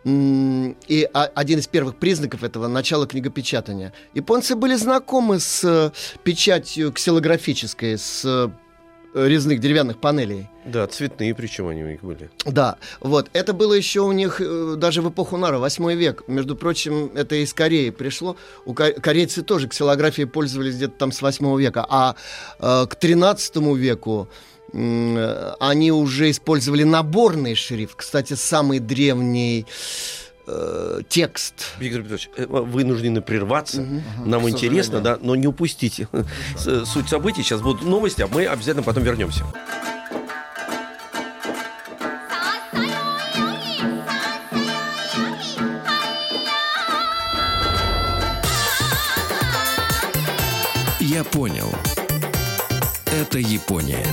И 0.05 1.09
один 1.13 1.61
из 1.61 1.69
первых 1.69 1.97
признаков 1.97 2.43
этого– 2.43 2.67
начало 2.69 3.07
книгопечатания. 3.07 3.93
Японцы 4.13 4.57
были 4.57 4.75
знакомы 4.75 5.39
с 5.39 5.93
печатью 6.25 6.93
ксилографической, 6.93 7.97
с 7.97 8.51
резных 9.15 9.61
деревянных 9.61 9.99
панелей. 9.99 10.49
Да, 10.65 10.87
цветные 10.87 11.35
причем 11.35 11.69
они 11.69 11.83
у 11.83 11.89
них 11.89 12.03
были. 12.03 12.31
Да, 12.47 12.77
вот. 13.01 13.29
Это 13.33 13.53
было 13.53 13.75
еще 13.75 14.01
у 14.01 14.13
них 14.13 14.41
э, 14.41 14.75
даже 14.77 15.03
в 15.03 15.11
эпоху 15.11 15.37
Нара, 15.37 15.59
8 15.59 15.93
век. 15.93 16.25
Между 16.29 16.57
прочим, 16.57 17.11
это 17.15 17.37
из 17.37 17.53
Кореи 17.53 17.91
пришло. 17.91 18.37
У 18.65 18.75
корейцы 18.75 19.43
тоже 19.43 19.69
ксилографией 19.69 20.29
пользовались 20.29 20.77
где-то 20.77 20.95
там 20.97 21.13
с 21.13 21.21
8 21.21 21.59
века. 21.59 21.85
А 21.89 22.15
э, 22.59 22.87
к 22.89 22.95
13 22.95 23.57
веку 23.77 24.29
э, 24.73 25.53
они 25.61 25.93
уже 25.93 26.31
использовали 26.31 26.85
наборный 26.85 27.55
шрифт. 27.55 27.97
Кстати, 27.97 28.35
самый 28.35 28.79
древний 28.79 29.67
э, 30.47 31.01
текст. 31.09 31.75
Виктор 31.79 32.03
Петрович, 32.03 32.31
э, 32.37 32.47
вынуждены 32.47 33.21
прерваться. 33.21 33.83
Угу. 33.83 34.03
Нам 34.27 34.49
интересно, 34.49 35.01
да, 35.01 35.19
но 35.21 35.35
не 35.35 35.47
упустите 35.47 36.09
суть 36.57 37.09
событий. 37.09 37.43
Сейчас 37.43 37.61
будут 37.61 37.83
новости, 37.83 38.23
а 38.23 38.29
мы 38.29 38.47
обязательно 38.47 38.83
потом 38.83 39.03
вернемся. 39.03 39.45
Я 51.01 51.25
понял. 51.25 51.69
Это 53.13 53.39
Япония. 53.39 54.05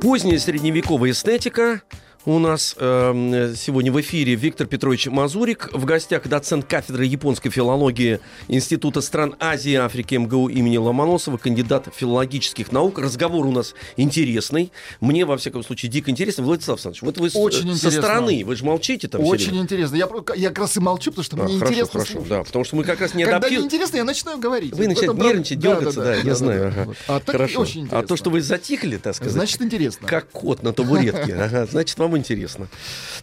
Поздняя 0.00 0.38
средневековая 0.38 1.12
эстетика. 1.12 1.82
У 2.26 2.38
нас 2.38 2.76
э, 2.78 3.54
сегодня 3.56 3.90
в 3.90 3.98
эфире 4.02 4.34
Виктор 4.34 4.66
Петрович 4.66 5.06
Мазурик. 5.06 5.70
В 5.72 5.86
гостях 5.86 6.28
доцент 6.28 6.66
кафедры 6.66 7.06
японской 7.06 7.48
филологии 7.48 8.20
Института 8.46 9.00
стран 9.00 9.36
Азии 9.40 9.72
и 9.72 9.76
Африки 9.76 10.16
МГУ 10.16 10.48
имени 10.50 10.76
Ломоносова, 10.76 11.38
кандидат 11.38 11.88
филологических 11.96 12.72
наук. 12.72 12.98
Разговор 12.98 13.46
у 13.46 13.52
нас 13.52 13.74
интересный. 13.96 14.70
Мне, 15.00 15.24
во 15.24 15.38
всяком 15.38 15.62
случае, 15.64 15.90
дико 15.90 16.10
интересно. 16.10 16.44
Владислав 16.44 16.76
Александрович, 16.76 17.00
вот 17.02 17.16
вы 17.16 17.40
Очень 17.40 17.60
со 17.74 17.86
интересно. 17.86 18.02
стороны, 18.02 18.44
вы 18.44 18.54
же 18.54 18.64
молчите 18.66 19.08
там 19.08 19.22
все 19.22 19.30
Очень 19.30 19.46
время. 19.48 19.62
интересно. 19.62 19.96
Я, 19.96 20.08
я 20.36 20.48
как 20.50 20.58
раз 20.58 20.76
и 20.76 20.80
молчу, 20.80 21.12
потому 21.12 21.24
что 21.24 21.36
А, 21.38 21.44
мне 21.44 21.54
хорошо, 21.58 21.72
интересно 21.72 21.92
хорошо, 21.92 22.12
слушать. 22.12 22.28
да, 22.28 22.44
потому 22.44 22.64
что 22.66 22.76
мы 22.76 22.84
как 22.84 23.00
раз 23.00 23.14
не 23.14 23.22
Когда 23.24 23.38
адаптируем. 23.38 23.62
неинтересно, 23.62 23.96
я 23.96 24.04
начинаю 24.04 24.36
говорить. 24.38 24.72
Вы 24.74 24.88
начинаете 24.88 25.04
этом 25.14 25.26
нервничать, 25.26 25.58
дергаться, 25.58 26.02
да, 26.02 26.14
я 26.16 26.34
знаю. 26.34 26.68
ага. 26.68 26.84
Вот. 26.84 26.96
А 27.08 27.18
так 27.20 27.32
Хорошо. 27.36 27.60
очень 27.62 27.80
интересно. 27.80 27.98
А 27.98 28.06
то, 28.06 28.16
что 28.16 28.28
вы 28.28 28.42
затихли, 28.42 28.98
так 28.98 29.14
сказать, 29.14 29.32
Значит, 29.32 29.62
интересно. 29.62 30.06
как 30.06 30.28
кот 30.28 30.62
на 30.62 30.74
табуретке, 30.74 31.34
ага, 31.34 31.64
значит, 31.64 31.98
вам 31.98 32.09
интересно. 32.18 32.68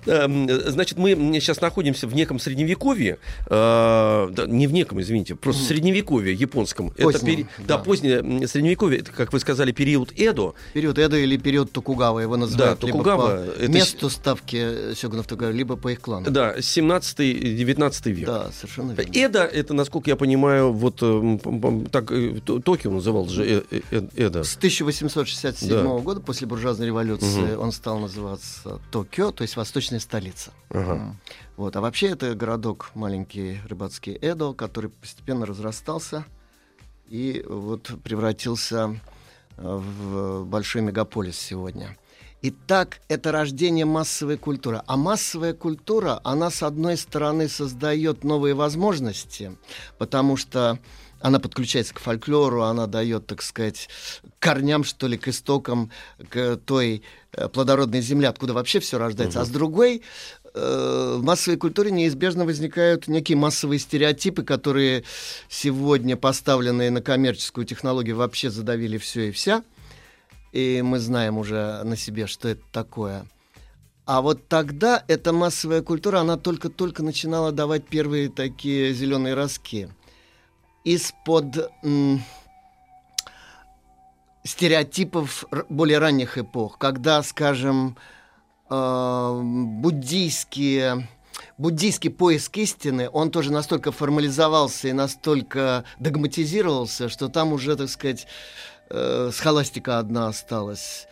Эм, 0.06 0.48
Значит, 0.70 0.98
мы 0.98 1.12
сейчас 1.42 1.62
находимся 1.62 2.08
в 2.08 2.16
неком 2.16 2.40
средневековье, 2.40 3.18
э, 3.48 4.30
да, 4.32 4.46
не 4.48 4.68
в 4.68 4.74
неком, 4.74 5.02
извините, 5.02 5.36
просто 5.36 5.64
средневековье 5.64 6.34
японском. 6.34 6.92
Это 6.98 7.04
Позднем, 7.04 7.28
пери- 7.36 7.46
да, 7.60 7.78
да. 7.78 7.78
позднее 7.80 8.48
средневековье, 8.48 9.00
это, 9.00 9.12
как 9.12 9.34
вы 9.34 9.40
сказали, 9.40 9.72
период 9.72 10.12
Эдо. 10.18 10.54
Период 10.74 10.98
Эда 10.98 11.18
или 11.18 11.38
период 11.38 11.72
Токугава 11.72 12.20
его 12.20 12.38
называют 12.38 12.80
Да, 12.80 12.88
либо 12.88 12.98
Токугава, 13.00 13.28
по 13.28 13.62
это 13.62 13.72
месту 13.72 14.10
ставки 14.10 14.94
сёгунов 14.96 15.28
Токугава, 15.28 15.52
либо 15.52 15.76
по 15.76 15.90
их 15.90 16.02
клану. 16.02 16.30
Да, 16.30 16.56
17-19 16.58 18.12
век. 18.12 18.26
Да, 18.28 18.52
совершенно 18.52 18.92
верно. 18.94 19.12
Эда, 19.14 19.44
это, 19.44 19.74
насколько 19.74 20.10
я 20.10 20.16
понимаю, 20.16 20.72
вот 20.74 21.02
пом- 21.02 21.90
так 21.90 22.12
э, 22.12 22.40
Токио 22.64 22.92
называл 22.92 23.28
же 23.28 23.46
э- 23.46 23.64
э- 23.72 23.82
э- 23.92 24.08
Эда. 24.16 24.44
С 24.44 24.56
1867 24.58 25.70
Да. 25.70 25.84
года, 26.00 26.20
после 26.22 26.48
буржуазной 26.48 26.88
революции, 26.88 27.56
он 27.56 27.72
стал 27.72 28.00
называться 28.00 28.77
Токио, 28.92 29.32
то 29.32 29.44
есть 29.44 29.56
восточная 29.56 30.00
столица. 30.00 30.52
Ага. 30.70 31.16
Вот. 31.56 31.76
А 31.76 31.82
вообще 31.82 32.08
это 32.08 32.36
городок 32.36 32.92
маленький 32.94 33.60
рыбацкий 33.68 34.14
Эдо, 34.14 34.54
который 34.54 34.90
постепенно 34.90 35.46
разрастался 35.46 36.26
и 37.08 37.44
вот 37.48 37.92
превратился 38.04 39.00
э, 39.58 39.62
в 39.62 40.46
большой 40.46 40.82
мегаполис 40.82 41.38
сегодня. 41.38 41.98
Итак, 42.44 43.00
это 43.08 43.32
рождение 43.32 43.86
массовой 43.86 44.38
культуры. 44.38 44.84
А 44.86 44.96
массовая 44.96 45.54
культура, 45.54 46.22
она, 46.24 46.52
с 46.52 46.62
одной 46.62 46.96
стороны, 46.96 47.50
создает 47.50 48.24
новые 48.24 48.54
возможности, 48.54 49.58
потому 49.98 50.38
что 50.38 50.78
она 51.22 51.40
подключается 51.40 51.94
к 51.94 52.00
фольклору, 52.00 52.64
она 52.64 52.88
дает, 52.88 53.28
так 53.28 53.42
сказать, 53.42 53.90
корням, 54.40 54.84
что 54.84 55.08
ли, 55.08 55.18
к 55.18 55.28
истокам, 55.28 55.92
к 56.30 56.58
той 56.58 57.04
э, 57.34 57.48
плодородной 57.50 58.02
земле, 58.02 58.28
откуда 58.28 58.54
вообще 58.54 58.80
все 58.80 58.98
рождается. 58.98 59.42
А 59.42 59.46
с 59.46 59.50
другой, 59.50 60.04
э, 60.54 61.16
в 61.18 61.24
массовой 61.24 61.58
культуре 61.58 61.92
неизбежно 61.92 62.46
возникают 62.46 63.08
некие 63.08 63.38
массовые 63.38 63.80
стереотипы, 63.80 64.44
которые 64.44 65.04
сегодня, 65.50 66.16
поставленные 66.18 66.92
на 66.92 67.02
коммерческую 67.02 67.66
технологию, 67.66 68.16
вообще 68.16 68.50
задавили 68.50 68.98
все 68.98 69.30
и 69.30 69.32
вся. 69.32 69.64
И 70.52 70.82
мы 70.84 71.00
знаем 71.00 71.38
уже 71.38 71.82
на 71.84 71.96
себе, 71.98 72.28
что 72.28 72.48
это 72.48 72.64
такое. 72.72 73.28
А 74.06 74.22
вот 74.22 74.48
тогда 74.48 75.04
эта 75.10 75.34
массовая 75.34 75.82
культура, 75.82 76.20
она 76.20 76.38
только-только 76.38 77.04
начинала 77.04 77.52
давать 77.52 77.86
первые 77.86 78.30
такие 78.30 78.94
зеленые 78.94 79.34
ростки. 79.34 79.90
Из-под 80.88 81.70
стереотипов 84.44 85.44
более 85.68 86.00
ранних 86.00 86.38
эпох, 86.38 86.78
когда, 86.78 87.22
скажем, 87.24 87.98
э, 88.70 89.42
буддийские 89.44 91.10
буддийский 91.58 92.10
поиск 92.10 92.56
истины, 92.58 93.10
он 93.12 93.32
тоже 93.32 93.52
настолько 93.52 93.92
формализовался 93.92 94.88
и 94.88 94.94
настолько 94.94 95.84
догматизировался, 96.00 97.10
что 97.10 97.28
там 97.28 97.52
уже, 97.52 97.76
так 97.76 97.90
сказать, 97.90 98.26
э, 98.90 99.32
схоластика 99.34 100.00
одна 100.00 100.28
осталась. 100.28 101.08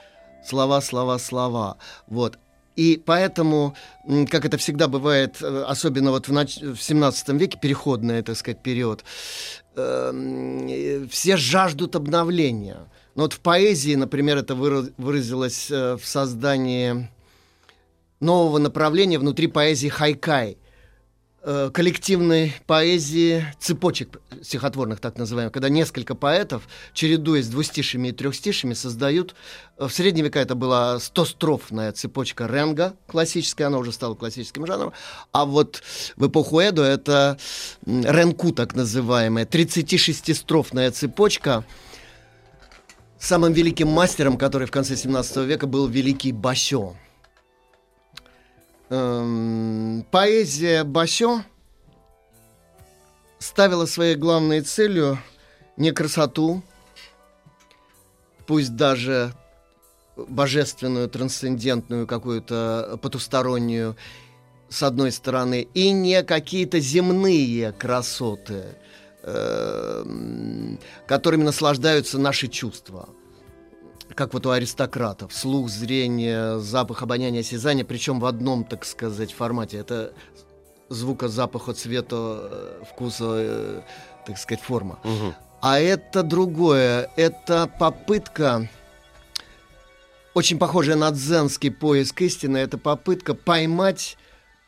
Слова, 0.45 0.79
слова, 0.79 1.19
слова. 1.19 1.77
Вот. 2.07 2.39
И 2.75 3.01
поэтому, 3.03 3.75
как 4.29 4.45
это 4.45 4.57
всегда 4.57 4.87
бывает, 4.87 5.37
э, 5.41 5.63
особенно 5.67 6.11
вот 6.11 6.27
в, 6.27 6.33
нач- 6.33 6.73
в 6.73 6.81
17 6.81 7.29
веке, 7.29 7.57
переходный, 7.61 8.21
так 8.21 8.35
сказать, 8.35 8.61
период, 8.61 9.03
эм, 9.75 10.67
э, 10.67 11.07
все 11.09 11.37
жаждут 11.37 11.95
обновления. 11.95 12.79
Но 13.15 13.23
вот 13.23 13.33
в 13.33 13.39
поэзии, 13.39 13.95
например, 13.95 14.37
это 14.37 14.55
выра- 14.55 14.91
выразилось 14.97 15.71
э, 15.71 15.95
в 15.95 16.05
создании 16.05 17.09
нового 18.19 18.57
направления 18.57 19.19
внутри 19.19 19.47
поэзии 19.47 19.87
хайкай, 19.87 20.57
э, 21.45 21.69
коллективной 21.71 22.53
поэзии 22.65 23.45
цепочек 23.59 24.19
стихотворных, 24.41 24.99
так 24.99 25.17
называемых, 25.17 25.53
когда 25.53 25.69
несколько 25.69 26.15
поэтов, 26.15 26.63
чередуясь 26.93 27.47
двустишими 27.47 28.09
и 28.09 28.11
трехстишими, 28.11 28.73
создают... 28.73 29.35
э, 29.77 29.85
В 29.87 29.93
средние 29.93 30.25
века 30.25 30.39
это 30.39 30.55
была 30.55 30.99
стострофная 30.99 31.91
цепочка 31.91 32.47
ренга 32.47 32.95
классическая, 33.07 33.65
она 33.67 33.77
уже 33.77 33.91
стала 33.91 34.15
классическим 34.15 34.65
жанром, 34.65 34.91
а 35.31 35.45
вот 35.45 35.83
в 36.17 36.27
эпоху 36.27 36.59
Эдо 36.59 36.83
это 36.83 37.37
ренку, 37.85 38.51
так 38.51 38.75
называемая, 38.75 39.45
36-строфная 39.45 40.91
цепочка, 40.91 41.63
Самым 43.17 43.53
великим 43.53 43.87
мастером, 43.87 44.37
который 44.37 44.67
в 44.67 44.71
конце 44.71 44.95
17 44.95 45.37
века 45.37 45.65
был 45.65 45.87
великий 45.87 46.31
Басё. 46.31 46.93
Эм, 48.89 50.05
поэзия 50.11 50.83
Басё 50.83 51.41
ставила 53.39 53.87
своей 53.87 54.15
главной 54.15 54.61
целью 54.61 55.17
не 55.75 55.91
красоту, 55.91 56.61
пусть 58.45 58.75
даже 58.75 59.33
божественную, 60.15 61.09
трансцендентную, 61.09 62.05
какую-то 62.05 62.99
потустороннюю, 63.01 63.95
с 64.69 64.83
одной 64.83 65.11
стороны, 65.11 65.67
и 65.73 65.91
не 65.91 66.23
какие-то 66.23 66.79
земные 66.79 67.71
красоты, 67.71 68.77
эм, 69.23 70.79
которыми 71.07 71.43
наслаждаются 71.43 72.19
наши 72.19 72.47
чувства. 72.47 73.09
Как 74.15 74.33
вот 74.33 74.45
у 74.45 74.51
аристократов. 74.51 75.33
Слух, 75.33 75.69
зрение, 75.69 76.59
запах, 76.59 77.03
обоняние, 77.03 77.41
осязание. 77.41 77.83
Причем 77.83 78.21
в 78.21 78.25
одном, 78.25 78.63
так 78.63 78.85
сказать, 78.85 79.33
формате. 79.33 79.77
Это 79.77 80.13
звука, 80.87 81.27
запаха, 81.27 81.73
цвета, 81.73 82.15
э, 82.15 82.83
вкуса, 82.89 83.25
э, 83.37 83.81
так 84.25 84.37
сказать, 84.37 84.63
форма. 84.63 84.99
Мгм. 85.03 85.35
А 85.61 85.79
это 85.79 86.23
другое. 86.23 87.09
Это 87.17 87.69
попытка, 87.79 88.69
очень 90.33 90.59
похожая 90.59 90.95
на 90.95 91.11
дзенский 91.11 91.71
поиск 91.71 92.21
истины, 92.21 92.57
это 92.57 92.77
попытка 92.77 93.33
поймать 93.33 94.17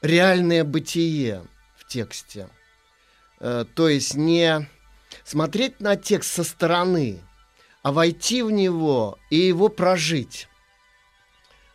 реальное 0.02 0.64
бытие 0.66 1.44
в 1.78 1.88
тексте. 1.88 2.50
Э, 3.40 3.64
То 3.76 3.88
есть 3.88 4.16
не 4.16 4.68
смотреть 5.24 5.80
на 5.80 5.96
текст 5.96 6.34
со 6.34 6.44
стороны, 6.44 7.22
а 7.84 7.92
войти 7.92 8.42
в 8.44 8.52
него 8.52 9.18
и 9.30 9.38
его 9.38 9.70
прожить. 9.70 10.48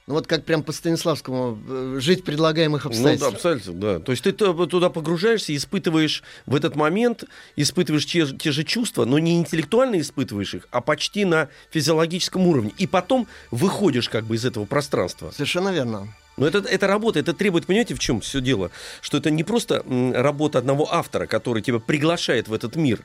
Ну 0.08 0.14
вот 0.14 0.26
как 0.26 0.44
прям 0.44 0.64
по 0.64 0.72
Станиславскому, 0.72 1.56
э, 1.68 1.96
жить 2.00 2.22
в 2.22 2.24
предлагаемых 2.24 2.84
Ну, 2.84 2.90
да, 2.90 2.94
обстоятельствах. 2.96 3.34
абсолютно, 3.34 3.72
да. 3.74 3.98
То 4.00 4.10
есть 4.12 4.24
ты 4.24 4.32
т- 4.32 4.66
туда 4.66 4.90
погружаешься, 4.90 5.54
испытываешь 5.54 6.24
в 6.44 6.56
этот 6.56 6.74
момент, 6.74 7.22
испытываешь 7.54 8.04
те, 8.06 8.26
те 8.26 8.50
же 8.50 8.64
чувства, 8.64 9.04
но 9.04 9.20
не 9.20 9.38
интеллектуально 9.38 10.00
испытываешь 10.00 10.54
их, 10.54 10.66
а 10.72 10.80
почти 10.80 11.24
на 11.24 11.48
физиологическом 11.70 12.44
уровне. 12.48 12.72
И 12.78 12.88
потом 12.88 13.28
выходишь 13.52 14.08
как 14.08 14.24
бы 14.24 14.34
из 14.34 14.44
этого 14.44 14.64
пространства. 14.64 15.30
Совершенно 15.30 15.68
верно. 15.72 16.08
Но 16.36 16.46
это, 16.46 16.58
это 16.58 16.86
работа, 16.86 17.18
это 17.18 17.34
требует, 17.34 17.66
понимаете, 17.66 17.94
в 17.94 17.98
чем 17.98 18.20
все 18.20 18.40
дело? 18.40 18.70
Что 19.02 19.18
это 19.18 19.30
не 19.30 19.44
просто 19.44 19.84
работа 20.14 20.58
одного 20.58 20.92
автора, 20.92 21.26
который 21.26 21.62
тебя 21.62 21.78
приглашает 21.78 22.48
в 22.48 22.54
этот 22.54 22.74
мир, 22.76 23.00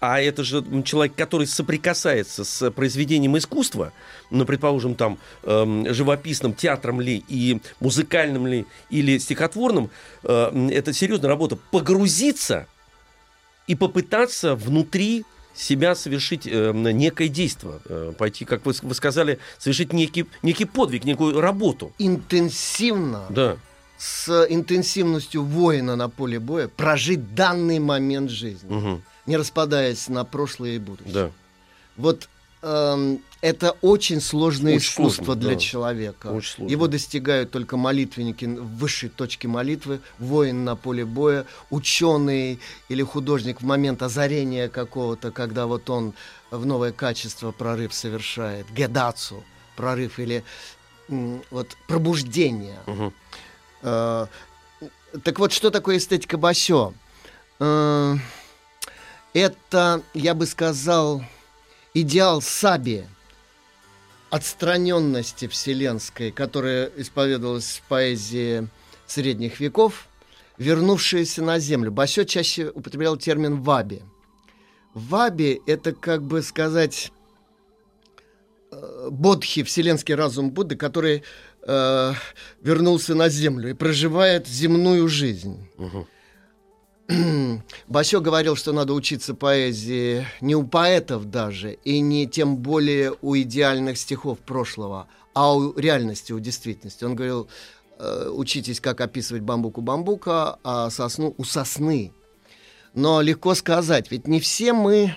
а 0.00 0.20
это 0.20 0.44
же 0.44 0.64
человек, 0.84 1.14
который 1.14 1.46
соприкасается 1.46 2.42
с 2.44 2.70
произведением 2.70 3.36
искусства, 3.36 3.92
ну, 4.30 4.46
предположим, 4.46 4.94
там, 4.94 5.18
эм, 5.42 5.92
живописным, 5.92 6.54
театром 6.54 7.02
ли, 7.02 7.22
и 7.28 7.60
музыкальным 7.80 8.46
ли, 8.46 8.66
или 8.88 9.18
стихотворным, 9.18 9.90
э, 10.22 10.68
это 10.72 10.94
серьезная 10.94 11.28
работа. 11.28 11.56
Погрузиться 11.70 12.66
и 13.66 13.74
попытаться 13.74 14.56
внутри 14.56 15.24
себя 15.60 15.94
совершить 15.94 16.46
э, 16.46 16.72
некое 16.74 17.28
действие, 17.28 17.80
э, 17.84 18.12
пойти, 18.16 18.44
как 18.44 18.64
вы, 18.64 18.72
вы 18.82 18.94
сказали, 18.94 19.38
совершить 19.58 19.92
некий, 19.92 20.26
некий 20.42 20.64
подвиг, 20.64 21.04
некую 21.04 21.40
работу. 21.40 21.92
Интенсивно, 21.98 23.26
Да. 23.30 23.56
с 23.98 24.46
интенсивностью 24.48 25.42
воина 25.44 25.96
на 25.96 26.08
поле 26.08 26.38
боя, 26.38 26.68
прожить 26.68 27.34
данный 27.34 27.78
момент 27.78 28.30
жизни, 28.30 28.72
Мгм. 28.72 29.02
не 29.26 29.36
распадаясь 29.36 30.08
на 30.08 30.24
прошлое 30.24 30.72
и 30.72 30.78
будущее. 30.78 31.12
Да. 31.12 31.30
Вот 31.96 32.28
эм, 32.62 33.20
это 33.40 33.76
очень 33.80 34.20
сложное 34.20 34.76
Очень 34.76 34.86
искусство 34.90 35.24
сложно, 35.24 35.40
для 35.42 35.54
да. 35.54 35.56
человека. 35.60 36.26
Очень 36.26 36.50
сложно. 36.56 36.72
Его 36.72 36.86
достигают 36.88 37.50
только 37.50 37.76
молитвенники 37.76 38.44
в 38.44 38.76
высшей 38.76 39.08
точке 39.08 39.48
молитвы, 39.48 40.00
воин 40.18 40.64
на 40.64 40.76
поле 40.76 41.04
боя, 41.04 41.46
ученый 41.70 42.60
или 42.88 43.02
художник 43.02 43.62
в 43.62 43.64
момент 43.64 44.02
озарения 44.02 44.68
какого-то, 44.68 45.30
когда 45.30 45.66
вот 45.66 45.88
он 45.88 46.12
в 46.50 46.66
новое 46.66 46.92
качество 46.92 47.50
прорыв 47.52 47.94
совершает, 47.94 48.66
гедацу, 48.72 49.42
прорыв 49.76 50.18
или 50.18 50.44
вот 51.08 51.76
пробуждение. 51.88 52.78
Э, 53.82 54.26
Так 55.24 55.38
вот, 55.38 55.52
что 55.52 55.70
такое 55.70 55.96
эстетика 55.96 56.36
Басё? 56.36 56.92
Э, 57.58 58.16
Это, 59.32 60.02
я 60.14 60.34
бы 60.34 60.44
сказал, 60.46 61.24
идеал 61.94 62.42
Саби, 62.42 63.04
отстраненности 64.30 65.48
вселенской, 65.48 66.30
которая 66.30 66.90
исповедовалась 66.96 67.80
в 67.84 67.88
поэзии 67.88 68.68
средних 69.06 69.60
веков, 69.60 70.06
вернувшаяся 70.56 71.42
на 71.42 71.58
землю. 71.58 71.90
Басё 71.90 72.24
чаще 72.24 72.70
употреблял 72.70 73.16
термин 73.16 73.60
«ваби». 73.60 74.02
«Ваби»— 74.94 75.60
это, 75.66 75.92
как 75.92 76.22
бы 76.22 76.42
сказать, 76.42 77.12
э, 78.72 79.08
бодхи, 79.10 79.62
вселенский 79.62 80.14
разум 80.14 80.50
Будды, 80.50 80.76
который 80.76 81.22
э, 81.62 82.12
вернулся 82.62 83.14
на 83.14 83.28
землю 83.28 83.70
и 83.70 83.74
проживает 83.74 84.46
земную 84.46 85.08
жизнь. 85.08 85.68
Мгм. 85.76 86.06
Басё 87.88 88.20
говорил, 88.20 88.56
что 88.56 88.72
надо 88.72 88.92
учиться 88.94 89.34
поэзии 89.34 90.26
не 90.40 90.54
у 90.54 90.64
поэтов 90.64 91.30
даже, 91.30 91.72
и 91.84 92.00
не 92.00 92.26
тем 92.26 92.56
более 92.56 93.14
у 93.22 93.36
идеальных 93.36 93.98
стихов 93.98 94.38
прошлого, 94.38 95.08
а 95.34 95.54
у 95.54 95.76
реальности, 95.76 96.32
у 96.32 96.38
действительности. 96.38 97.04
Он 97.04 97.14
говорил, 97.14 97.48
э, 97.98 98.30
учитесь, 98.32 98.80
как 98.80 99.00
описывать 99.00 99.42
бамбук 99.42 99.78
у 99.78 99.80
бамбука, 99.80 100.58
а 100.62 100.90
сосну 100.90 101.34
у 101.36 101.44
сосны. 101.44 102.12
Но 102.94 103.20
легко 103.20 103.54
сказать, 103.54 104.10
ведь 104.10 104.26
не 104.26 104.40
все 104.40 104.72
мы... 104.72 105.16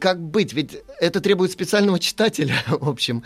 Как 0.00 0.20
быть? 0.20 0.52
Ведь 0.52 0.82
это 0.98 1.20
требует 1.20 1.52
специального 1.52 1.98
читателя, 2.00 2.56
в 2.66 2.88
общем. 2.88 3.22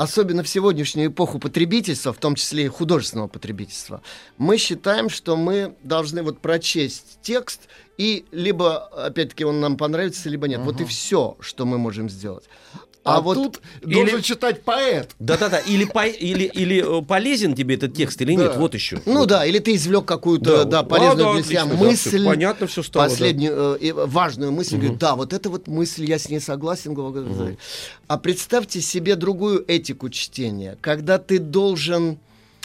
Особенно 0.00 0.42
в 0.42 0.48
сегодняшнюю 0.48 1.10
эпоху 1.10 1.38
потребительства, 1.38 2.14
в 2.14 2.16
том 2.16 2.34
числе 2.34 2.64
и 2.64 2.68
художественного 2.68 3.28
потребительства, 3.28 4.00
мы 4.38 4.56
считаем, 4.56 5.10
что 5.10 5.36
мы 5.36 5.76
должны 5.82 6.22
вот 6.22 6.38
прочесть 6.40 7.18
текст, 7.20 7.68
и 7.98 8.24
либо, 8.30 8.86
опять-таки, 8.86 9.44
он 9.44 9.60
нам 9.60 9.76
понравится, 9.76 10.30
либо 10.30 10.48
нет. 10.48 10.60
Вот 10.60 10.80
и 10.80 10.86
все, 10.86 11.36
что 11.40 11.66
мы 11.66 11.76
можем 11.76 12.08
сделать. 12.08 12.44
А, 13.02 13.16
А, 13.16 13.20
вот 13.22 13.34
тут 13.34 13.60
или- 13.82 13.94
должен 13.94 14.20
читать 14.20 14.62
поэт. 14.62 15.12
Да-да-да, 15.18 15.58
или, 15.58 15.84
по- 15.86 16.06
или, 16.06 16.44
или 16.44 17.00
э, 17.00 17.02
полезен 17.02 17.54
тебе 17.54 17.76
этот 17.76 17.94
текст 17.94 18.20
или 18.20 18.32
нет, 18.34 18.52
Да. 18.52 18.58
вот 18.58 18.74
еще. 18.74 19.00
Ну 19.06 19.20
Вот. 19.20 19.28
да, 19.30 19.46
или 19.46 19.58
ты 19.58 19.74
извлек 19.74 20.04
какую-то, 20.04 20.64
да, 20.66 20.80
вот. 20.82 20.88
полезную 20.90 21.28
А, 21.30 21.32
да, 21.32 21.34
для 21.38 21.42
себя 21.42 21.62
отлично, 21.62 21.68
да, 21.70 21.76
всё 21.94 22.10
мысль, 22.10 22.26
понятно 22.26 22.66
все 22.66 22.82
стало. 22.82 23.06
да. 23.06 23.10
последнюю 23.10 23.76
э, 23.76 23.78
и 23.80 23.92
важную 23.92 24.52
мысль, 24.52 24.76
говорит, 24.76 24.98
да, 24.98 25.14
вот 25.16 25.32
эта 25.32 25.48
вот 25.48 25.66
мысль, 25.66 26.04
я 26.04 26.18
с 26.18 26.28
ней 26.28 26.40
согласен. 26.40 26.92
говоря. 26.92 27.56
А 28.06 28.18
представьте 28.18 28.82
себе 28.82 29.16
другую 29.16 29.64
этику 29.66 30.10
чтения, 30.10 30.76
когда 30.82 31.16
ты 31.18 31.38
должен, 31.38 32.18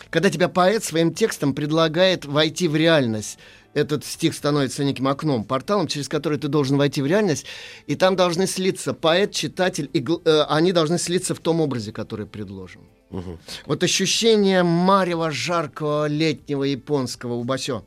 когда 0.09 0.29
тебя 0.29 0.49
поэт 0.49 0.83
своим 0.83 1.13
текстом 1.13 1.53
предлагает 1.53 2.25
войти 2.25 2.67
в 2.67 2.75
реальность. 2.75 3.37
Этот 3.73 4.05
стих 4.05 4.33
становится 4.33 4.85
неким 4.85 5.07
окном, 5.07 5.43
порталом, 5.43 5.87
через 5.87 6.07
который 6.07 6.37
ты 6.37 6.47
должен 6.47 6.77
войти 6.77 7.01
в 7.01 7.05
реальность, 7.05 7.45
и 7.87 7.95
там 7.95 8.15
должны 8.15 8.47
слиться 8.47 8.93
поэт, 8.93 9.31
читатель, 9.33 9.89
и 9.91 9.99
э, 10.25 10.45
они 10.47 10.71
должны 10.71 10.97
слиться 10.97 11.35
в 11.35 11.39
том 11.39 11.59
образе, 11.59 11.91
который 11.91 12.25
предложен. 12.25 12.81
Мгм. 13.09 13.37
Вот 13.65 13.83
ощущение 13.83 14.63
марева 14.63 15.29
жаркого 15.31 16.07
летнего 16.07 16.63
японского 16.63 17.33
убасё. 17.33 17.83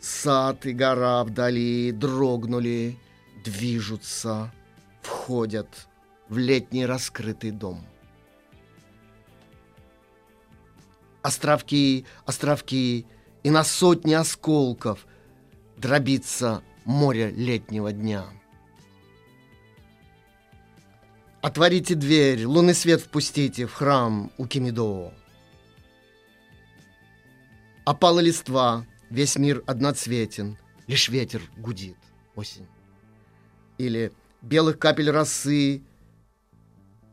Сад 0.00 0.66
и 0.66 0.72
гора 0.72 1.22
вдали 1.22 1.92
дрогнули, 1.92 2.98
движутся, 3.44 4.52
входят 5.00 5.68
в 6.28 6.38
летний 6.38 6.86
раскрытый 6.86 7.52
дом. 7.52 7.86
Островки, 11.24 12.04
островки, 12.26 13.06
и 13.42 13.50
на 13.50 13.64
сотни 13.64 14.12
осколков 14.12 15.06
дробится 15.78 16.62
море 16.84 17.30
летнего 17.30 17.92
дня. 17.92 18.26
Отворите 21.40 21.94
дверь, 21.94 22.44
лунный 22.44 22.74
свет 22.74 23.00
впустите 23.00 23.64
в 23.64 23.72
храм 23.72 24.30
у 24.36 24.46
Кимидо. 24.46 25.14
Опала 27.86 28.20
листва, 28.20 28.84
весь 29.08 29.36
мир 29.36 29.64
одноцветен, 29.66 30.58
лишь 30.86 31.08
ветер 31.08 31.40
гудит, 31.56 31.96
осень. 32.34 32.68
Или 33.78 34.12
белых 34.42 34.78
капель 34.78 35.08
росы, 35.08 35.82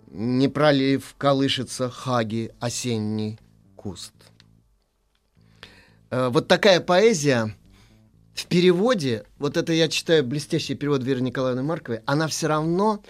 не 0.08 0.50
пролив, 0.50 1.15
колышется 1.17 1.89
хаги 1.89 2.52
осенний 2.60 3.39
куст. 3.82 4.13
Э, 6.12 6.30
Вот 6.30 6.48
такая 6.48 6.80
поэзия 6.80 7.56
в 8.34 8.46
переводе, 8.46 9.26
вот 9.39 9.58
это 9.58 9.74
я 9.74 9.88
читаю 9.89 10.24
блестящий 10.24 10.76
перевод 10.76 11.04
Веры 11.04 11.22
Николаевны 11.22 11.63
Марковой, 11.63 12.02
она 12.06 12.28
все 12.28 12.48
равно, 12.48 13.04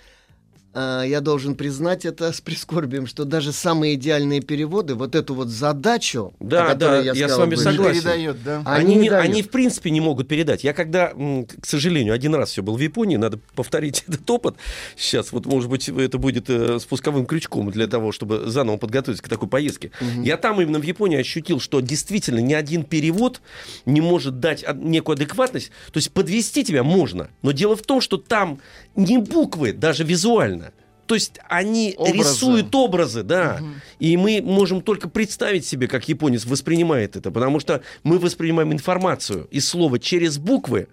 я 0.74 1.20
должен 1.22 1.56
признать 1.56 2.06
это 2.06 2.32
с 2.32 2.40
прискорбием, 2.42 3.06
что 3.08 3.26
даже 3.26 3.52
самые 3.52 3.96
идеальные 3.96 4.42
переводы, 4.42 4.96
вот 4.96 5.16
эту 5.16 5.34
вот 5.34 5.50
задачу, 5.50 6.34
Да, 6.40 6.74
да, 6.76 7.00
я 7.02 7.14
с 7.14 7.18
сказал, 7.18 7.40
вами 7.42 7.56
согласен. 7.56 8.02
Передает, 8.02 8.44
да. 8.44 8.62
Они 8.66 8.86
Они, 8.86 8.96
не 8.96 9.02
не- 9.04 9.10
дают. 9.10 9.26
они 9.26 9.42
в 9.44 9.50
принципе 9.50 9.90
не 9.92 10.02
могут 10.02 10.28
передать. 10.28 10.64
Я 10.64 10.74
когда, 10.74 11.10
к 11.10 11.66
сожалению, 11.66 12.14
один 12.14 12.34
раз 12.36 12.52
все 12.52 12.64
был 12.64 12.76
в 12.78 12.80
Японии, 12.80 13.18
надо 13.18 13.40
повторить 13.56 14.04
этот 14.08 14.30
опыт. 14.30 14.56
Сейчас, 14.96 15.32
вот, 15.32 15.46
может 15.46 15.70
быть, 15.70 15.90
это 15.90 16.18
будет 16.18 16.50
э, 16.50 16.80
спусковым 16.80 17.26
крючком 17.26 17.70
для 17.72 17.88
того, 17.88 18.12
чтобы 18.12 18.50
заново 18.50 18.78
подготовиться 18.78 19.24
к 19.24 19.30
такой 19.30 19.48
поездке. 19.50 19.92
Я 20.24 20.38
там 20.38 20.62
именно 20.62 20.80
в 20.80 20.84
Японии 20.84 21.18
ощутил, 21.18 21.60
что 21.60 21.82
действительно 21.82 22.40
ни 22.40 22.54
один 22.54 22.84
перевод 22.84 23.42
не 23.86 24.02
может 24.02 24.40
дать 24.40 24.64
некую 24.76 25.16
адекватность. 25.16 25.72
То 25.92 25.98
есть 25.98 26.12
подвести 26.12 26.64
тебя 26.64 26.84
можно, 26.84 27.30
но 27.42 27.52
дело 27.52 27.76
в 27.76 27.82
том, 27.82 28.02
что 28.02 28.18
там 28.18 28.60
не 28.95 29.17
буквы, 29.17 29.73
даже 29.73 30.04
визуально. 30.04 30.71
То 31.08 31.15
есть 31.15 31.39
они 31.49 31.93
Образы. 31.97 32.17
рисуют 32.17 32.73
образы, 32.73 33.23
да. 33.23 33.60
И 33.99 34.15
мы 34.15 34.41
можем 34.41 34.82
только 34.82 35.10
представить 35.10 35.65
себе, 35.65 35.89
как 35.89 36.08
японец 36.08 36.45
воспринимает 36.45 37.17
это, 37.17 37.32
потому 37.32 37.60
что 37.60 37.82
мы 38.04 38.17
воспринимаем 38.17 38.71
информацию 38.71 39.45
из 39.51 39.67
слова 39.67 39.99
через 39.99 40.38
буквы, 40.38 40.88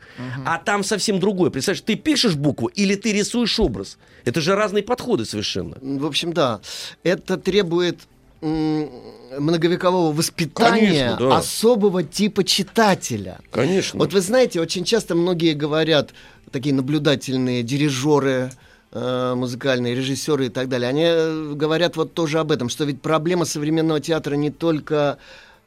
а 0.45 0.59
там 0.59 0.83
совсем 0.83 1.21
другое. 1.21 1.51
Представляешь, 1.51 1.85
ты 1.87 1.95
пишешь 1.95 2.35
букву 2.35 2.67
или 2.67 2.97
ты 2.97 3.13
рисуешь 3.13 3.61
образ. 3.61 3.97
Это 4.25 4.41
же 4.41 4.57
разные 4.57 4.83
подходы 4.83 5.25
совершенно. 5.25 5.77
В 5.81 6.07
общем, 6.07 6.33
да, 6.33 6.61
это 7.05 7.37
требует 7.37 8.01
многовекового 8.41 10.13
воспитания 10.13 10.81
Конечно, 10.81 11.17
да. 11.29 11.39
особого 11.39 12.03
типа 12.03 12.45
читателя. 12.45 13.39
Конечно. 13.51 13.99
Вот 13.99 14.13
вы 14.13 14.21
знаете, 14.21 14.61
очень 14.61 14.85
часто 14.85 15.15
многие 15.15 15.55
говорят, 15.55 16.11
такие 16.51 16.75
наблюдательные 16.75 17.63
дирижеры, 17.63 18.51
э, 18.93 19.35
музыкальные 19.35 19.95
режиссеры 19.95 20.47
и 20.47 20.49
так 20.49 20.69
далее, 20.69 20.89
они 20.89 21.05
э, 21.05 21.53
говорят 21.55 21.97
вот 21.97 22.15
тоже 22.15 22.39
об 22.39 22.53
этом, 22.53 22.69
что 22.69 22.85
ведь 22.85 23.01
проблема 23.01 23.45
современного 23.45 24.01
театра 24.01 24.35
не 24.35 24.51
только 24.51 25.19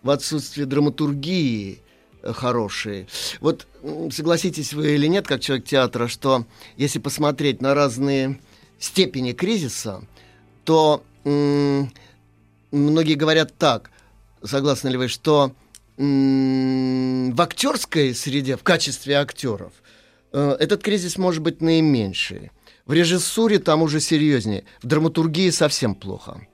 в 0.03 0.09
отсутствии 0.09 0.63
драматургии 0.63 1.79
э, 2.21 2.33
хорошей. 2.33 3.07
Вот 3.39 3.67
согласитесь 4.11 4.73
вы 4.73 4.95
или 4.95 5.07
нет, 5.07 5.27
как 5.27 5.41
человек 5.41 5.65
театра, 5.65 6.07
что 6.07 6.45
если 6.77 6.99
посмотреть 6.99 7.61
на 7.61 7.73
разные 7.73 8.39
степени 8.79 9.33
кризиса, 9.33 10.03
то 10.63 11.03
многие 11.23 13.13
говорят 13.13 13.53
так, 13.57 13.91
согласны 14.43 14.89
ли 14.89 14.97
вы, 14.97 15.07
что 15.07 15.53
в 15.97 17.41
актерской 17.41 18.15
среде, 18.15 18.57
в 18.57 18.63
качестве 18.63 19.15
актеров, 19.15 19.71
этот 20.31 20.81
кризис 20.81 21.17
может 21.17 21.41
быть 21.41 21.61
наименьший. 21.61 22.51
В 22.85 22.93
режиссуре 22.93 23.59
там 23.59 23.81
уже 23.81 23.99
серьезнее. 23.99 24.63
В 24.81 24.87
драматургии 24.87 25.49
совсем 25.49 25.95
плохо. 25.95 26.47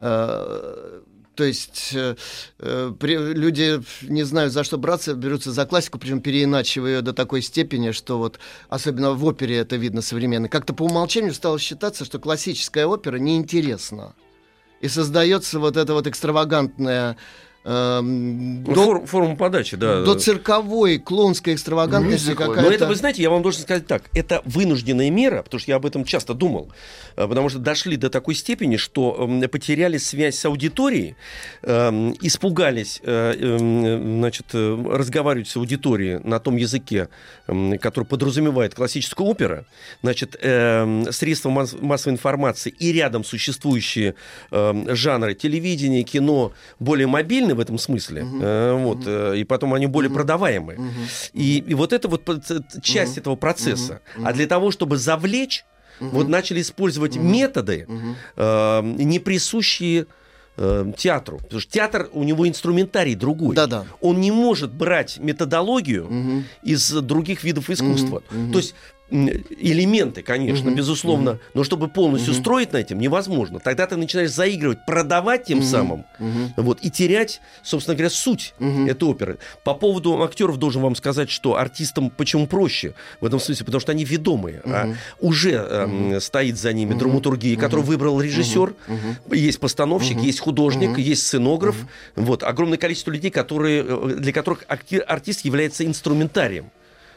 Э, 0.00 1.00
То 1.34 1.44
есть 1.44 1.92
э, 1.94 2.16
э, 2.58 2.92
люди, 3.00 3.80
не 4.02 4.24
знаю, 4.24 4.50
за 4.50 4.64
что 4.64 4.78
браться, 4.78 5.14
берутся 5.14 5.52
за 5.52 5.66
классику, 5.66 5.98
причем 5.98 6.20
переиначивая 6.20 6.96
ее 6.96 7.00
до 7.02 7.12
такой 7.12 7.42
степени, 7.42 7.92
что 7.92 8.18
вот, 8.18 8.38
особенно 8.68 9.12
в 9.12 9.24
опере 9.24 9.58
это 9.58 9.76
видно 9.76 10.02
современно, 10.02 10.48
как-то 10.48 10.74
по 10.74 10.84
умолчанию 10.84 11.34
стало 11.34 11.58
считаться, 11.58 12.04
что 12.04 12.18
классическая 12.18 12.86
опера 12.86 13.16
неинтересна. 13.16 14.14
И 14.80 14.88
создается 14.88 15.58
вот 15.60 15.76
эта 15.76 15.92
вот 15.94 16.06
экстравагантная 16.06 17.16
эм, 17.64 18.62
Ну, 18.64 18.74
до, 18.74 18.84
форм- 18.84 19.06
форма 19.06 19.36
подачи, 19.36 19.76
да. 19.76 20.02
до 20.02 20.14
цирковой 20.14 20.98
клоунской 20.98 21.54
экстравагантности 21.54 22.26
Мюзикл. 22.28 22.42
какая-то. 22.44 22.62
Но 22.62 22.70
это, 22.74 22.86
вы 22.86 22.94
знаете, 22.94 23.22
я 23.22 23.30
вам 23.30 23.42
должен 23.42 23.62
сказать 23.62 23.86
так, 23.86 24.04
это 24.14 24.42
вынужденная 24.44 25.10
мера, 25.10 25.42
потому 25.42 25.60
что 25.60 25.70
я 25.70 25.76
об 25.76 25.86
этом 25.86 26.04
часто 26.04 26.34
думал, 26.34 26.70
э, 27.16 27.26
потому 27.28 27.48
что 27.48 27.58
дошли 27.58 27.96
до 27.96 28.08
такой 28.10 28.34
степени, 28.34 28.76
что 28.76 29.16
м, 29.18 29.40
потеряли 29.48 29.98
связь 29.98 30.36
с 30.38 30.44
аудиторией, 30.44 31.16
эм, 31.62 32.14
испугались, 32.22 33.00
э, 33.02 33.34
эм, 33.38 34.18
значит, 34.20 34.46
э, 34.54 34.84
разговаривать 34.90 35.48
с 35.48 35.56
аудиторией 35.56 36.20
на 36.24 36.38
том 36.40 36.56
языке, 36.56 37.08
который 37.80 38.04
подразумевает 38.04 38.74
классическую 38.74 39.26
опера, 39.28 39.64
значит, 40.02 40.36
эм, 40.40 41.10
средства 41.12 41.50
масс- 41.50 41.76
массовой 41.80 42.14
информации 42.14 42.70
и 42.78 42.92
рядом 42.92 43.24
существующие 43.24 44.14
эм, 44.50 44.94
жанры 44.96 45.34
телевидения, 45.34 46.02
кино 46.02 46.52
более 46.78 47.06
мобильны 47.50 47.54
в 47.54 47.60
этом 47.60 47.78
смысле, 47.78 48.26
э, 48.40 48.74
вот, 48.74 48.98
э, 49.06 49.38
и 49.38 49.44
потом 49.44 49.74
они 49.74 49.86
более 49.86 50.10
продаваемые. 50.10 50.78
И, 51.32 51.58
и 51.58 51.74
вот 51.74 51.92
это 51.92 52.08
вот 52.08 52.22
часть 52.82 53.18
этого 53.18 53.36
процесса. 53.36 54.00
А 54.24 54.32
для 54.32 54.46
того, 54.46 54.70
чтобы 54.70 54.96
завлечь, 54.96 55.64
вот 56.00 56.28
начали 56.28 56.60
использовать 56.60 57.16
методы, 57.16 57.86
э, 58.36 58.80
не 58.82 59.18
присущие 59.18 60.06
э, 60.56 60.92
театру. 60.96 61.38
Потому 61.38 61.60
что 61.60 61.72
театр, 61.72 62.08
у 62.12 62.22
него 62.24 62.46
инструментарий 62.46 63.14
другой. 63.14 63.54
Да-да. 63.54 63.84
Он 64.00 64.20
не 64.20 64.30
может 64.30 64.72
брать 64.72 65.18
методологию 65.18 66.06
Мгм. 66.10 66.44
из 66.62 66.90
других 66.92 67.44
видов 67.44 67.70
искусства. 67.70 68.22
Мгм. 68.30 68.52
То 68.52 68.58
есть 68.58 68.74
элементы, 69.10 70.22
конечно, 70.22 70.66
Мгм, 70.70 70.76
безусловно, 70.76 71.38
но 71.54 71.64
чтобы 71.64 71.88
полностью 71.88 72.32
Мгм. 72.32 72.42
строить 72.42 72.72
на 72.72 72.78
этом 72.78 72.98
невозможно. 72.98 73.58
Тогда 73.60 73.86
ты 73.86 73.96
начинаешь 73.96 74.30
заигрывать, 74.30 74.84
продавать 74.86 75.44
тем 75.44 75.58
Мгм. 75.58 75.66
самым, 75.66 76.04
Мгм. 76.18 76.54
вот, 76.56 76.78
и 76.82 76.90
терять, 76.90 77.40
собственно 77.62 77.96
говоря, 77.96 78.10
суть 78.10 78.54
Мгм. 78.58 78.86
этой 78.86 79.04
оперы. 79.08 79.38
По 79.64 79.74
поводу 79.74 80.22
актеров 80.22 80.56
должен 80.58 80.82
вам 80.82 80.94
сказать, 80.96 81.30
что 81.30 81.56
артистам 81.56 82.10
почему 82.10 82.46
проще 82.46 82.94
в 83.20 83.26
этом 83.26 83.40
смысле, 83.40 83.64
потому 83.66 83.80
что 83.80 83.92
они 83.92 84.04
ведомые, 84.04 84.62
а 84.64 84.86
Мгм. 84.86 84.96
уже 85.20 85.50
эм, 85.52 86.20
стоит 86.20 86.58
за 86.58 86.72
ними 86.72 86.90
Мгм. 86.90 86.98
драматургия, 86.98 87.56
которую 87.56 87.84
выбрал 87.86 88.20
режиссер, 88.20 88.74
Мгм. 88.86 89.16
есть 89.32 89.58
постановщик, 89.60 90.16
Мгм. 90.16 90.24
есть 90.26 90.40
художник, 90.40 90.90
Мгм. 90.90 91.00
есть 91.00 91.26
сценограф, 91.26 91.76
вот 92.16 92.42
огромное 92.42 92.78
количество 92.78 93.10
людей, 93.10 93.30
которые 93.30 93.84
э, 93.86 94.14
для 94.18 94.32
которых 94.32 94.64
акти- 94.68 94.98
артист 94.98 95.44
является 95.44 95.84
инструментарием. 95.84 96.70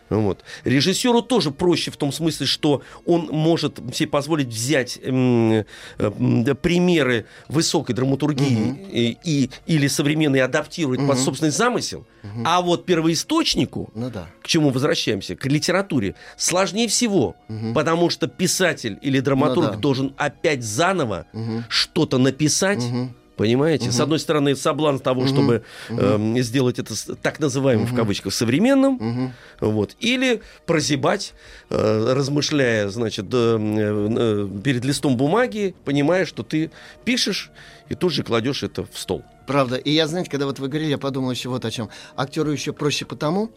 Вот. 0.10 0.44
Режиссеру 0.63 1.22
тоже 1.22 1.52
проще 1.52 1.89
в 1.92 1.98
том 1.98 2.12
смысле, 2.12 2.46
что 2.46 2.82
он 3.06 3.30
может 3.32 3.80
себе 3.94 4.10
позволить 4.10 4.48
взять 4.48 5.00
э, 5.02 5.63
да, 5.98 6.56
примеры 6.56 7.26
высокой 7.48 7.94
драматургии 7.96 8.78
и, 8.92 9.18
и- 9.24 9.50
или 9.66 9.88
современные 9.88 10.44
адаптировать 10.44 11.00
под 11.00 11.16
Мгм. 11.16 11.18
собственный 11.26 11.52
замысел, 11.52 12.06
а 12.46 12.62
вот 12.62 12.86
первоисточнику, 12.86 13.89
Ну 13.96 14.10
да. 14.10 14.28
к 14.42 14.48
чему 14.48 14.70
возвращаемся, 14.70 15.36
к 15.36 15.46
литературе, 15.46 16.16
сложнее 16.38 16.88
всего, 16.88 17.36
Мгм. 17.48 17.74
потому 17.74 18.10
что 18.10 18.28
писатель 18.28 18.98
или 19.02 19.20
драматург 19.20 19.68
Ну 19.68 19.74
да. 19.74 19.78
должен 19.80 20.13
опять 20.18 20.63
заново 20.63 21.26
Мгм. 21.34 21.66
что-то 21.70 22.18
написать. 22.18 22.84
Мгм. 22.84 23.16
Понимаете? 23.36 23.91
С 23.91 23.96
Мгм. 23.96 24.04
одной 24.04 24.19
стороны, 24.19 24.56
соблазн 24.56 25.02
того, 25.02 25.22
Мгм. 25.22 25.28
чтобы 25.30 25.63
Мгм. 25.89 26.00
эм, 26.00 26.38
сделать 26.43 26.78
это 26.78 26.96
с- 26.96 27.15
так 27.22 27.39
называемым 27.39 27.88
в 27.88 27.96
кавычках 27.96 28.32
современным, 28.34 28.93
Мгм. 29.00 29.34
вот, 29.60 29.96
или 30.00 30.41
прозябать, 30.67 31.34
э, 31.69 32.13
размышляя, 32.13 32.89
значит, 32.89 33.26
э, 33.34 33.58
э, 33.58 34.48
э, 34.48 34.62
перед 34.63 34.86
листом 34.86 35.17
бумаги, 35.17 35.74
понимая, 35.84 36.26
что 36.26 36.43
ты 36.43 36.69
пишешь 37.06 37.50
и 37.89 37.96
тут 37.96 38.13
же 38.13 38.24
кладешь 38.24 38.62
это 38.62 38.84
в 38.86 38.98
стол. 38.98 39.24
Правда. 39.48 39.78
И 39.78 39.89
я, 39.91 40.08
знаете, 40.08 40.30
когда 40.30 40.46
вот 40.46 40.60
вы 40.60 40.67
говорили, 40.67 40.91
я 40.91 40.98
подумал 41.00 41.32
еще 41.32 41.50
вот 41.50 41.65
о 41.65 41.72
чем. 41.72 41.89
Актеру 42.15 42.52
еще 42.52 42.72
проще 42.72 43.06
потому, 43.06 43.52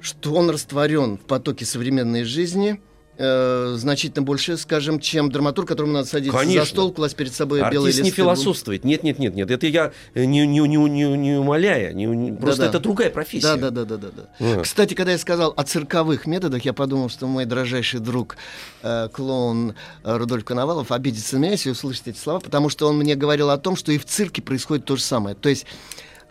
что 0.00 0.34
он 0.34 0.50
растворен 0.50 1.16
в 1.16 1.22
потоке 1.22 1.64
современной 1.64 2.24
жизни 2.24 2.80
э, 3.18 3.74
значительно 3.76 4.22
больше, 4.22 4.56
скажем, 4.56 5.00
чем 5.00 5.30
драматург, 5.30 5.68
которому 5.68 5.92
надо 5.92 6.08
садиться 6.08 6.36
Конечно. 6.38 6.64
за 6.64 6.70
стол, 6.70 6.92
класть 6.92 7.16
перед 7.16 7.34
собой 7.34 7.60
Артист 7.62 7.82
не 7.82 7.88
листы 7.88 8.02
бум- 8.02 8.12
философствует. 8.12 8.84
Нет, 8.84 9.02
нет, 9.02 9.18
нет, 9.18 9.34
нет. 9.34 9.50
Это 9.50 9.66
я 9.66 9.92
э, 10.14 10.24
не, 10.24 10.46
не, 10.46 10.60
не, 10.60 10.76
не, 10.76 11.04
не 11.16 11.32
умоляя. 11.36 11.92
не- 11.92 12.04
не- 12.06 12.32
просто 12.32 12.62
Да-да. 12.62 12.70
это 12.70 12.80
другая 12.80 13.10
профессия. 13.10 13.56
Да, 13.56 13.70
да, 13.70 13.70
да, 13.70 13.84
да, 13.84 13.96
да, 13.96 14.08
да. 14.16 14.28
А. 14.40 14.62
Кстати, 14.62 14.94
когда 14.94 15.12
я 15.12 15.18
сказал 15.18 15.52
о 15.56 15.62
цирковых 15.64 16.26
методах, 16.26 16.64
я 16.64 16.72
подумал, 16.72 17.08
что 17.08 17.26
мой 17.26 17.44
дрожайший 17.44 18.00
друг 18.00 18.36
э, 18.82 19.08
клоун 19.12 19.74
э, 20.04 20.16
Рудольф 20.16 20.44
Коновалов 20.44 20.92
обидится 20.92 21.36
на 21.36 21.40
меня, 21.40 21.52
если 21.52 21.70
услышит 21.70 22.08
эти 22.08 22.18
слова, 22.18 22.40
потому 22.40 22.68
что 22.68 22.88
он 22.88 22.98
мне 22.98 23.14
говорил 23.14 23.50
о 23.50 23.58
том, 23.58 23.76
что 23.76 23.92
и 23.92 23.98
в 23.98 24.04
цирке 24.04 24.42
происходит 24.42 24.84
то 24.84 24.96
же 24.96 25.02
самое. 25.02 25.34
То 25.36 25.48
есть 25.48 25.66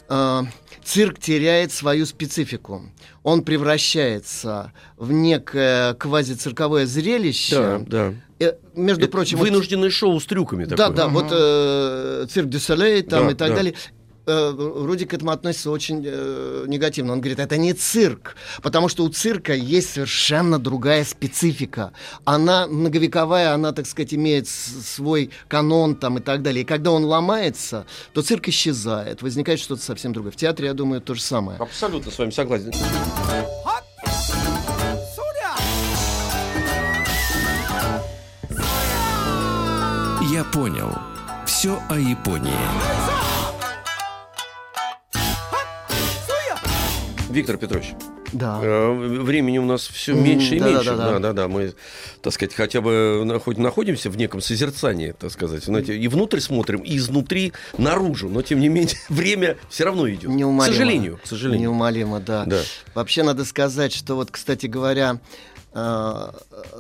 э, 0.09 0.41
цирк 0.85 1.19
теряет 1.19 1.71
свою 1.71 2.05
специфику. 2.05 2.83
Он 3.23 3.43
превращается 3.43 4.71
в 4.97 5.11
некое 5.11 5.95
квазицирковое 5.95 6.85
зрелище. 6.85 7.55
Да, 7.55 7.79
да. 7.87 8.13
Э, 8.39 8.53
между 8.75 9.03
Это 9.05 9.11
прочим, 9.11 9.37
вот 9.37 9.47
вынужденное 9.47 9.89
шоу 9.89 10.19
с 10.19 10.25
трюками 10.25 10.65
да, 10.65 10.75
такое. 10.75 10.95
да, 10.95 11.07
вот 11.07 11.27
э, 11.31 12.27
цирк 12.29 12.49
дю 12.49 12.59
Солей 12.59 13.01
там 13.01 13.25
Да, 13.27 13.31
и 13.31 13.35
так 13.35 13.49
да. 13.49 13.55
далее. 13.55 13.73
Э, 14.27 14.53
Руди 14.57 15.05
к 15.05 15.13
этому 15.13 15.31
относится 15.31 15.69
очень 15.69 16.03
э, 16.05 16.65
негативно. 16.67 17.13
Он 17.13 17.21
говорит, 17.21 17.39
это 17.39 17.57
не 17.57 17.73
цирк, 17.73 18.35
потому 18.61 18.89
что 18.89 19.03
у 19.03 19.09
цирка 19.09 19.53
есть 19.53 19.93
совершенно 19.93 20.57
другая 20.57 21.03
специфика. 21.03 21.93
Она 22.23 22.67
многовековая, 22.67 23.53
она, 23.53 23.71
так 23.71 23.85
сказать, 23.85 24.13
имеет 24.13 24.47
свой 24.47 25.29
канон 25.47 25.95
там 25.95 26.17
и 26.17 26.21
так 26.21 26.41
далее. 26.41 26.63
И 26.63 26.65
когда 26.65 26.91
он 26.91 27.05
ломается, 27.05 27.85
то 28.13 28.21
цирк 28.23 28.47
исчезает, 28.47 29.21
возникает 29.21 29.59
что-то 29.59 29.83
совсем 29.83 30.11
другое. 30.11 30.31
В 30.31 30.37
театре, 30.37 30.67
я 30.67 30.73
думаю, 30.73 31.01
то 31.01 31.13
же 31.13 31.21
самое. 31.21 31.59
Абсолютно 31.59 32.11
с 32.11 32.17
вами 32.17 32.31
согласен. 32.31 32.71
Я 40.31 40.43
понял. 40.43 40.89
Все 41.45 41.79
о 41.87 41.97
Японии. 41.97 43.14
Виктор 47.35 47.57
Петрович, 47.57 47.87
Да. 48.31 48.59
э, 48.63 48.91
времени 48.93 49.57
у 49.57 49.65
нас 49.65 49.85
все 49.87 50.13
меньше 50.13 50.55
и 50.55 50.59
да-да-да-да. 50.59 50.91
меньше. 50.91 50.95
Да, 50.95 51.19
да, 51.19 51.33
да. 51.33 51.47
Мы, 51.49 51.73
так 52.21 52.31
сказать, 52.31 52.53
хотя 52.55 52.79
бы 52.79 53.41
хоть 53.43 53.57
находимся 53.57 54.09
в 54.09 54.15
неком 54.15 54.39
созерцании, 54.39 55.11
так 55.11 55.31
сказать. 55.31 55.65
Знаете, 55.65 55.97
и 55.97 56.07
внутрь 56.07 56.39
смотрим, 56.39 56.79
и 56.79 56.95
изнутри 56.95 57.51
наружу. 57.77 58.29
Но 58.29 58.41
тем 58.41 58.61
не 58.61 58.69
менее, 58.69 58.95
время 59.09 59.57
все 59.69 59.83
равно 59.83 60.09
идет. 60.09 60.29
Неумолимо. 60.29 60.63
К 60.63 60.65
сожалению, 60.77 61.19
к 61.21 61.27
сожалению. 61.27 61.69
Неумолимо, 61.69 62.19
да. 62.21 62.45
Да. 62.45 62.61
Вообще 62.93 63.23
надо 63.23 63.43
сказать, 63.43 63.91
что 63.93 64.15
вот, 64.15 64.31
кстати 64.31 64.67
говоря, 64.67 65.19
э, 65.75 66.31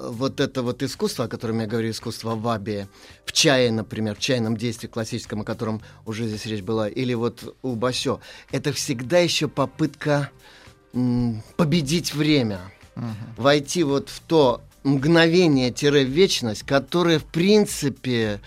вот 0.07 0.39
это 0.39 0.63
вот 0.63 0.81
искусство, 0.81 1.25
о 1.25 1.27
котором 1.27 1.59
я 1.59 1.67
говорю, 1.67 1.91
искусство 1.91 2.35
ваби, 2.35 2.87
в 3.25 3.31
чае, 3.33 3.71
например, 3.71 4.15
в 4.15 4.19
чайном 4.19 4.57
действии 4.57 4.87
классическом, 4.87 5.41
о 5.41 5.43
котором 5.43 5.81
уже 6.05 6.27
здесь 6.27 6.45
речь 6.45 6.63
была, 6.63 6.87
или 6.87 7.13
вот 7.13 7.55
у 7.61 7.75
Басё, 7.75 8.19
это 8.51 8.71
всегда 8.71 9.19
еще 9.19 9.47
попытка 9.47 10.31
м, 10.93 11.43
победить 11.57 12.15
время, 12.15 12.59
войти 13.37 13.83
вот 13.83 14.09
в 14.09 14.21
то 14.21 14.61
мгновение-вечность, 14.83 16.63
которое, 16.63 17.19
в 17.19 17.25
принципе, 17.25 18.39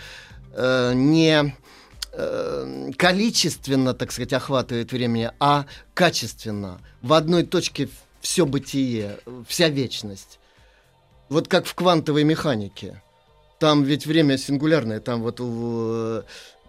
э, 0.52 0.92
не 0.94 1.54
э, 2.12 2.90
количественно, 2.96 3.92
так 3.92 4.12
сказать, 4.12 4.32
охватывает 4.32 4.92
времени, 4.92 5.30
а 5.38 5.66
качественно. 5.94 6.80
В 7.02 7.12
одной 7.12 7.44
точке 7.44 7.88
все 8.20 8.46
бытие, 8.46 9.18
вся 9.46 9.68
вечность. 9.68 10.37
Вот 11.28 11.48
как 11.48 11.66
в 11.66 11.74
квантовой 11.74 12.24
механике. 12.24 13.02
Там 13.58 13.82
ведь 13.82 14.06
время 14.06 14.38
сингулярное, 14.38 15.00
там 15.00 15.22
вот 15.22 15.40
у 15.40 16.22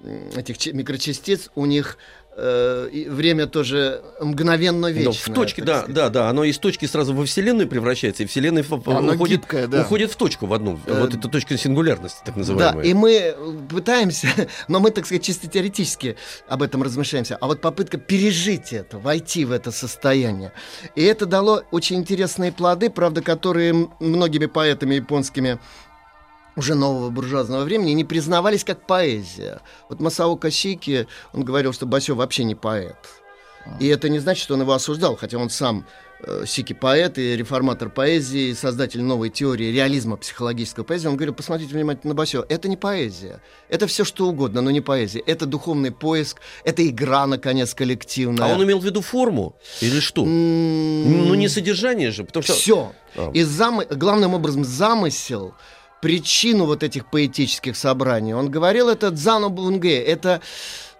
э, 0.04 0.32
этих 0.36 0.74
микрочастиц 0.74 1.50
у 1.56 1.66
них 1.66 1.98
э, 2.42 3.10
время 3.10 3.48
тоже 3.48 4.02
мгновенно 4.20 4.82
Но 4.82 4.90
вечное. 4.90 5.14
в 5.14 5.34
точке, 5.36 5.64
да, 5.64 5.80
сказать. 5.80 5.96
да, 5.96 6.10
да, 6.10 6.30
оно 6.30 6.44
из 6.44 6.58
точки 6.58 6.86
сразу 6.86 7.14
во 7.14 7.26
Вселенную 7.26 7.68
превращается, 7.68 8.24
и 8.24 8.26
Вселенная 8.26 8.66
Оно 8.86 9.14
уходит, 9.14 9.42
гибкое, 9.42 9.68
да. 9.68 9.82
уходит 9.82 10.12
в 10.12 10.16
точку 10.16 10.46
в 10.46 10.54
одну. 10.54 10.80
Э, 10.86 11.02
вот 11.02 11.14
эта 11.14 11.28
точка 11.28 11.58
сингулярности, 11.58 12.20
так 12.26 12.36
Да, 12.36 12.40
называемая. 12.40 12.86
и 12.86 12.94
мы 12.94 13.36
пытаемся, 13.70 14.28
но 14.68 14.80
мы, 14.80 14.92
так 14.92 15.06
сказать, 15.06 15.24
чисто 15.24 15.48
теоретически 15.48 16.16
об 16.48 16.64
этом 16.64 16.84
размышляемся. 16.84 17.38
А 17.40 17.48
вот 17.48 17.62
попытка 17.62 17.98
пережить 17.98 18.74
это, 18.74 18.98
войти 18.98 19.46
в 19.46 19.52
это 19.52 19.72
состояние. 19.72 20.52
И 20.96 21.04
это 21.04 21.26
дало 21.26 21.64
очень 21.72 21.98
интересные 21.98 22.52
плоды, 22.52 22.90
правда, 22.90 23.22
которые 23.22 23.90
многими 24.00 24.46
поэтами 24.46 24.96
японскими 24.96 25.60
уже 26.56 26.76
нового 26.76 27.10
буржуазного 27.10 27.64
времени 27.64 27.92
не 27.92 28.04
признавались 28.04 28.64
как 28.64 28.86
поэзия. 28.86 29.62
Вот 29.90 30.00
Масао 30.00 30.36
Касики, 30.36 31.08
он 31.34 31.44
говорил, 31.44 31.74
что 31.74 31.86
Басё 31.86 32.16
вообще 32.16 32.44
не 32.44 32.56
поэт. 32.56 32.98
И 33.80 33.88
это 33.88 34.10
не 34.10 34.20
значит, 34.20 34.44
что 34.44 34.56
он 34.56 34.62
его 34.62 34.74
осуждал, 34.74 35.16
хотя 35.16 35.38
он 35.38 35.50
сам 35.50 35.86
э, 36.22 36.44
Сики 36.48 36.74
поэт 36.74 37.18
и 37.18 37.36
реформатор 37.36 37.90
поэзии, 37.90 38.54
создатель 38.54 39.02
новой 39.02 39.30
теории 39.30 39.72
реализма 39.72 40.18
психологической 40.18 40.84
поэзии, 40.84 41.08
он 41.08 41.16
говорил, 41.16 41.34
посмотрите 41.34 41.74
внимательно 41.74 42.14
на 42.14 42.16
Басё, 42.16 42.46
это 42.50 42.68
не 42.68 42.78
поэзия, 42.78 43.42
это 43.68 43.86
все 43.86 44.04
что 44.06 44.28
угодно, 44.28 44.62
но 44.62 44.72
не 44.72 44.82
поэзия, 44.82 45.20
это 45.20 45.46
духовный 45.46 45.92
поиск, 45.92 46.40
это 46.64 46.88
игра, 46.88 47.28
наконец, 47.28 47.74
коллективная. 47.74 48.46
А 48.46 48.56
он 48.56 48.64
имел 48.64 48.80
в 48.80 48.86
виду 48.86 49.02
форму 49.02 49.56
или 49.82 50.00
что? 50.00 50.26
Ну, 50.26 51.34
не 51.36 51.48
содержание 51.48 52.12
же, 52.12 52.24
потому 52.24 52.44
что... 52.44 52.54
Все. 52.54 52.94
А. 53.16 53.30
И 53.34 53.44
зам... 53.44 53.82
главным 53.90 54.34
образом 54.34 54.64
замысел, 54.64 55.54
причину 56.02 56.66
вот 56.66 56.84
этих 56.84 57.10
поэтических 57.10 57.76
собраний. 57.76 58.34
Он 58.34 58.50
говорил, 58.50 58.90
это 58.90 59.12
дзану 59.12 59.50
бунге, 59.50 60.02
это 60.02 60.42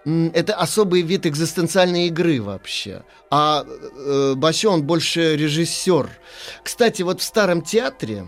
это 0.06 0.54
особый 0.54 1.02
вид 1.02 1.26
экзистенциальной 1.26 2.06
игры 2.06 2.40
вообще. 2.40 3.02
А 3.30 3.66
э, 3.66 4.34
Басё, 4.34 4.72
он 4.72 4.82
больше 4.84 5.36
режиссер. 5.36 6.08
Кстати, 6.62 7.02
вот 7.02 7.20
в 7.20 7.22
старом 7.22 7.60
театре, 7.60 8.26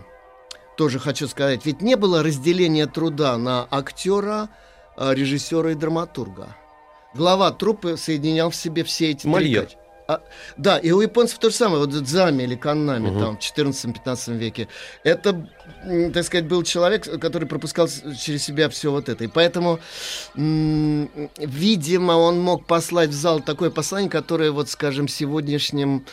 тоже 0.77 0.99
хочу 0.99 1.27
сказать, 1.27 1.65
ведь 1.65 1.81
не 1.81 1.95
было 1.95 2.21
разделения 2.21 2.85
труда 2.85 3.37
на 3.37 3.67
актера, 3.71 4.49
а, 4.95 5.13
режиссера 5.13 5.71
и 5.71 5.75
драматурга. 5.75 6.55
Глава 7.15 7.51
труппы 7.51 7.97
соединял 7.97 8.51
в 8.51 8.55
себе 8.55 8.83
все 8.83 9.11
эти 9.11 9.21
три 9.21 9.31
Мольер. 9.31 9.61
качества. 9.63 9.82
А, 10.07 10.21
да, 10.57 10.77
и 10.77 10.91
у 10.91 10.99
японцев 11.01 11.39
то 11.39 11.49
же 11.49 11.55
самое, 11.55 11.79
вот 11.79 11.89
Дзами 11.89 12.43
или 12.43 12.55
Каннами 12.55 13.17
там 13.19 13.37
в 13.37 13.39
14-15 13.39 14.37
веке. 14.37 14.67
Это, 15.03 15.47
так 16.13 16.25
сказать, 16.25 16.45
был 16.45 16.63
человек, 16.63 17.03
который 17.21 17.47
пропускал 17.47 17.87
через 17.87 18.43
себя 18.43 18.67
все 18.69 18.91
вот 18.91 19.07
это. 19.07 19.23
И 19.23 19.27
поэтому, 19.27 19.79
м, 20.35 21.09
видимо, 21.37 22.13
он 22.13 22.41
мог 22.41 22.65
послать 22.65 23.11
в 23.11 23.13
зал 23.13 23.39
такое 23.39 23.69
послание, 23.69 24.09
которое, 24.09 24.51
вот, 24.51 24.69
скажем, 24.69 25.07
сегодняшним 25.07 26.05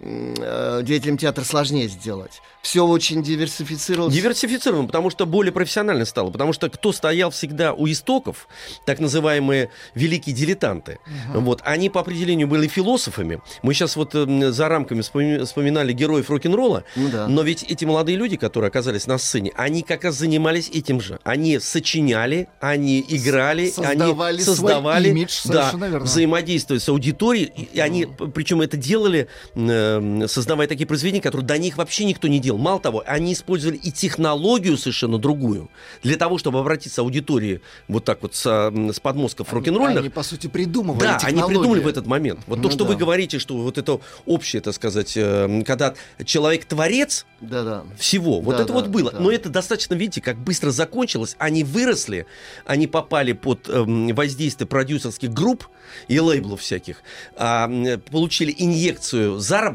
э, 0.00 0.80
деятелям 0.82 1.18
театра 1.18 1.44
сложнее 1.44 1.88
сделать. 1.88 2.40
Все 2.62 2.84
очень 2.86 3.22
диверсифицировалось. 3.22 4.14
Диверсифицирован, 4.14 4.86
потому 4.86 5.10
что 5.10 5.26
более 5.26 5.52
профессионально 5.52 6.04
стало. 6.04 6.30
Потому 6.30 6.52
что 6.52 6.68
кто 6.68 6.92
стоял 6.92 7.30
всегда 7.30 7.72
у 7.72 7.88
истоков, 7.88 8.48
так 8.86 8.98
называемые 9.00 9.70
великие 9.94 10.34
дилетанты, 10.34 10.98
вот, 11.32 11.60
они 11.64 11.88
по 11.90 12.00
определению 12.00 12.48
были 12.48 12.66
философами. 12.68 13.40
Мы 13.62 13.72
сейчас 13.74 13.96
вот 13.96 14.14
эм, 14.14 14.52
за 14.52 14.68
рамками 14.68 15.00
вспоми- 15.00 15.44
вспоминали 15.44 15.92
героев 15.92 16.28
рок-н-ролла, 16.30 16.84
Ну 16.96 17.08
да. 17.08 17.26
но 17.28 17.42
ведь 17.42 17.62
эти 17.62 17.84
молодые 17.84 18.16
люди, 18.18 18.36
которые 18.36 18.68
оказались 18.68 19.06
на 19.06 19.18
сцене, 19.18 19.52
они 19.56 19.82
как 19.82 20.04
раз 20.04 20.16
занимались 20.16 20.68
этим 20.68 21.00
же. 21.00 21.18
Они 21.24 21.58
сочиняли, 21.58 22.48
они 22.60 23.04
играли, 23.08 23.70
создавали 23.70 24.36
они 24.36 24.44
создавали, 24.44 25.08
имидж, 25.08 25.40
да, 25.46 25.72
взаимодействуя 26.00 26.78
с 26.78 26.88
аудиторией, 26.88 27.46
и 27.72 27.80
они, 27.80 28.06
причем 28.34 28.60
это 28.60 28.76
делали, 28.76 29.28
э, 29.54 29.89
создавая 30.28 30.68
такие 30.68 30.86
произведения, 30.86 31.22
которые 31.22 31.46
до 31.46 31.58
них 31.58 31.76
вообще 31.76 32.04
никто 32.04 32.28
не 32.28 32.38
делал. 32.38 32.58
Мало 32.58 32.80
того, 32.80 33.02
они 33.06 33.32
использовали 33.32 33.76
и 33.76 33.90
технологию 33.90 34.76
совершенно 34.76 35.18
другую 35.18 35.70
для 36.02 36.16
того, 36.16 36.38
чтобы 36.38 36.58
обратиться 36.60 37.00
к 37.00 37.04
аудитории 37.04 37.60
вот 37.88 38.04
так 38.04 38.22
вот 38.22 38.34
с, 38.34 38.44
с 38.44 39.00
подмостков 39.00 39.52
рок-н-ролльных. 39.52 40.00
Они, 40.00 40.08
по 40.08 40.22
сути, 40.22 40.46
придумывали 40.46 41.00
Да, 41.00 41.16
они 41.22 41.36
технологии. 41.38 41.54
придумали 41.58 41.80
в 41.80 41.86
этот 41.88 42.06
момент. 42.06 42.40
Вот 42.46 42.56
то, 42.56 42.62
Ну 42.64 42.70
что 42.70 42.84
да. 42.84 42.90
вы 42.90 42.96
говорите, 42.96 43.38
что 43.38 43.56
вот 43.56 43.78
это 43.78 44.00
общее, 44.26 44.60
так 44.62 44.74
сказать, 44.74 45.14
э, 45.16 45.62
когда 45.66 45.94
человек 46.24 46.64
творец 46.64 47.26
Да-да. 47.40 47.84
всего, 47.96 48.40
вот 48.40 48.56
Да, 48.56 48.62
это 48.62 48.68
да, 48.68 48.74
вот 48.74 48.88
было. 48.88 49.10
да. 49.12 49.20
Но 49.20 49.30
это 49.30 49.48
достаточно, 49.48 49.94
видите, 49.94 50.20
как 50.20 50.36
быстро 50.38 50.70
закончилось. 50.70 51.36
Они 51.38 51.64
выросли, 51.64 52.26
они 52.66 52.86
попали 52.86 53.32
под 53.32 53.68
эм, 53.68 54.14
воздействие 54.14 54.66
продюсерских 54.68 55.32
групп 55.32 55.66
и 56.08 56.18
лейблов 56.20 56.60
всяких, 56.60 57.02
а, 57.36 57.68
получили 58.10 58.54
инъекцию 58.56 59.38
заработка. 59.38 59.69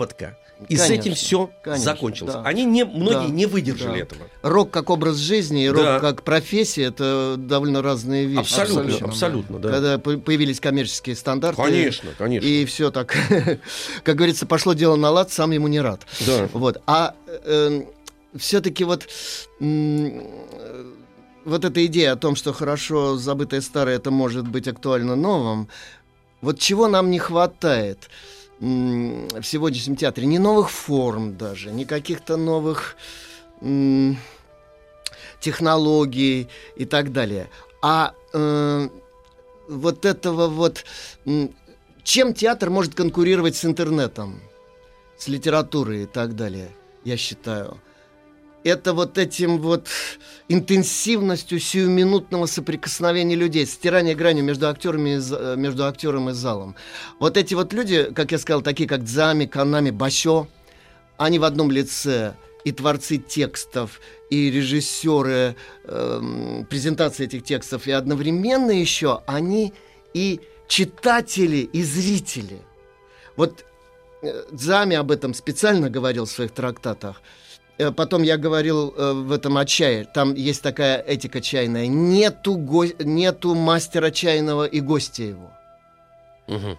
И 0.69 0.77
с 0.77 0.84
Конечно, 0.84 1.01
этим 1.01 1.15
все 1.15 1.49
конечно, 1.63 1.84
закончилось. 1.84 2.34
да. 2.36 2.41
Они 2.43 2.63
не, 2.63 2.86
многие 2.86 3.27
Да, 3.27 3.34
не 3.34 3.45
выдержали 3.45 3.97
да. 3.97 4.03
этого. 4.05 4.21
Рок 4.41 4.71
как 4.71 4.89
образ 4.89 5.17
жизни 5.17 5.65
и 5.65 5.67
рок 5.69 5.84
Да. 5.84 5.99
как 5.99 6.23
профессия 6.23 6.84
это 6.84 7.36
довольно 7.38 7.81
разные 7.81 8.25
вещи. 8.25 8.39
Абсолютно, 8.39 8.81
абсолютно, 8.84 9.08
абсолютно, 9.10 9.60
да. 9.60 9.69
Когда 9.71 9.99
по- 9.99 10.17
появились 10.17 10.62
коммерческие 10.62 11.17
стандарты. 11.17 11.62
Конечно, 11.62 12.12
конечно. 12.17 12.47
И 12.47 12.63
все 12.65 12.89
так, 12.89 13.13
как 14.03 14.15
говорится, 14.15 14.45
пошло 14.45 14.73
дело 14.73 14.95
на 14.95 15.10
лад, 15.10 15.29
сам 15.31 15.51
ему 15.51 15.67
не 15.67 15.81
рад. 15.81 16.08
Да. 16.25 16.47
Вот. 16.53 16.81
А 16.88 17.15
все-таки 18.38 18.84
вот 18.86 19.08
м, 19.60 20.21
э, 20.53 20.86
вот 21.43 21.65
эта 21.65 21.86
идея 21.86 22.13
о 22.13 22.15
том, 22.15 22.36
что 22.36 22.53
хорошо 22.53 23.17
забытое 23.17 23.62
старое, 23.62 23.97
это 23.97 24.10
может 24.12 24.47
быть 24.47 24.67
актуально 24.67 25.15
новым, 25.15 25.67
вот 26.41 26.60
чего 26.60 26.88
нам 26.88 27.10
не 27.12 27.19
хватает 27.19 28.10
в 28.60 29.44
сегодняшнем 29.44 29.96
театре? 29.96 30.28
Ни 30.28 30.38
новых 30.38 30.70
форм 30.70 31.38
даже, 31.38 31.72
ни 31.72 31.84
каких-то 31.84 32.38
новых 32.38 32.96
технологий 35.39 36.50
и 36.76 36.86
так 36.86 37.12
далее. 37.12 37.50
А 37.82 38.13
э, 38.34 38.89
вот 39.68 40.06
этого 40.06 40.48
вот... 40.48 40.86
Чем 42.04 42.36
театр 42.36 42.70
может 42.70 42.94
конкурировать 42.94 43.56
с 43.56 43.65
интернетом, 43.65 44.39
с 45.18 45.28
литературой 45.28 46.04
и 46.04 46.06
так 46.06 46.36
далее, 46.36 46.70
я 47.04 47.18
считаю? 47.18 47.80
Это 48.65 48.93
вот 48.93 49.19
этим 49.19 49.60
вот 49.60 49.89
интенсивностью 50.47 51.60
сиюминутного 51.60 52.47
соприкосновения 52.47 53.36
людей, 53.36 53.63
стирание 53.67 54.15
грани 54.15 54.41
между 54.41 54.67
актерами, 54.67 55.17
и 55.17 55.21
э, 55.21 55.56
между 55.56 55.86
актером 55.86 56.32
и 56.32 56.34
залом. 56.34 56.75
Вот 57.19 57.38
эти 57.38 57.54
вот 57.54 57.73
люди, 57.73 58.12
как 58.15 58.32
я 58.32 58.39
сказал, 58.39 58.63
такие 58.63 58.89
как 58.89 59.04
Дзами, 59.04 59.45
Канами, 59.45 59.91
Басё, 59.91 60.47
они 61.17 61.38
в 61.38 61.43
одном 61.43 61.69
лице 61.69 62.34
и 62.63 62.71
творцы 62.71 63.17
текстов, 63.17 64.01
и 64.32 64.49
режиссеры 64.49 65.56
эм, 65.84 66.65
презентации 66.67 67.25
этих 67.25 67.43
текстов, 67.43 67.86
и 67.86 67.91
одновременно 67.91 68.71
еще 68.71 69.21
они 69.28 69.73
и 70.15 70.39
читатели, 70.67 71.58
и 71.58 71.84
зрители. 71.84 72.63
Вот 73.36 73.63
э, 74.23 74.43
Дзами 74.51 74.95
об 74.95 75.12
этом 75.12 75.36
специально 75.36 75.91
говорил 75.91 76.25
в 76.25 76.32
своих 76.32 76.49
трактатах. 76.49 77.21
Э, 77.78 77.92
Потом 77.92 78.24
я 78.24 78.38
говорил 78.38 78.94
э, 78.96 79.12
в 79.14 79.32
этом 79.32 79.58
о 79.58 79.66
чае. 79.66 80.06
Там 80.06 80.34
есть 80.34 80.62
такая 80.62 81.00
этика 81.02 81.42
чайная. 81.42 81.88
Нету, 81.88 82.56
го- 82.56 82.86
нету 83.00 83.54
мастера 83.56 84.12
чайного 84.12 84.66
и 84.66 84.80
гостя 84.80 85.24
его. 85.24 85.52
Мгм. 86.48 86.78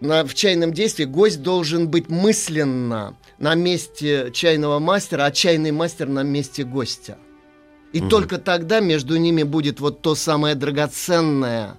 На, 0.00 0.24
в 0.24 0.34
чайном 0.34 0.72
действии 0.72 1.04
гость 1.04 1.42
должен 1.42 1.88
быть 1.88 2.08
мысленно 2.10 3.16
на 3.38 3.54
месте 3.54 4.30
чайного 4.32 4.78
мастера, 4.78 5.24
а 5.24 5.30
чайный 5.30 5.72
мастер 5.72 6.08
на 6.08 6.22
месте 6.22 6.64
гостя. 6.64 7.16
И 7.92 8.00
только 8.00 8.36
тогда 8.38 8.80
между 8.80 9.16
ними 9.16 9.42
будет 9.42 9.80
вот 9.80 10.02
то 10.02 10.14
самое 10.14 10.54
драгоценное 10.54 11.78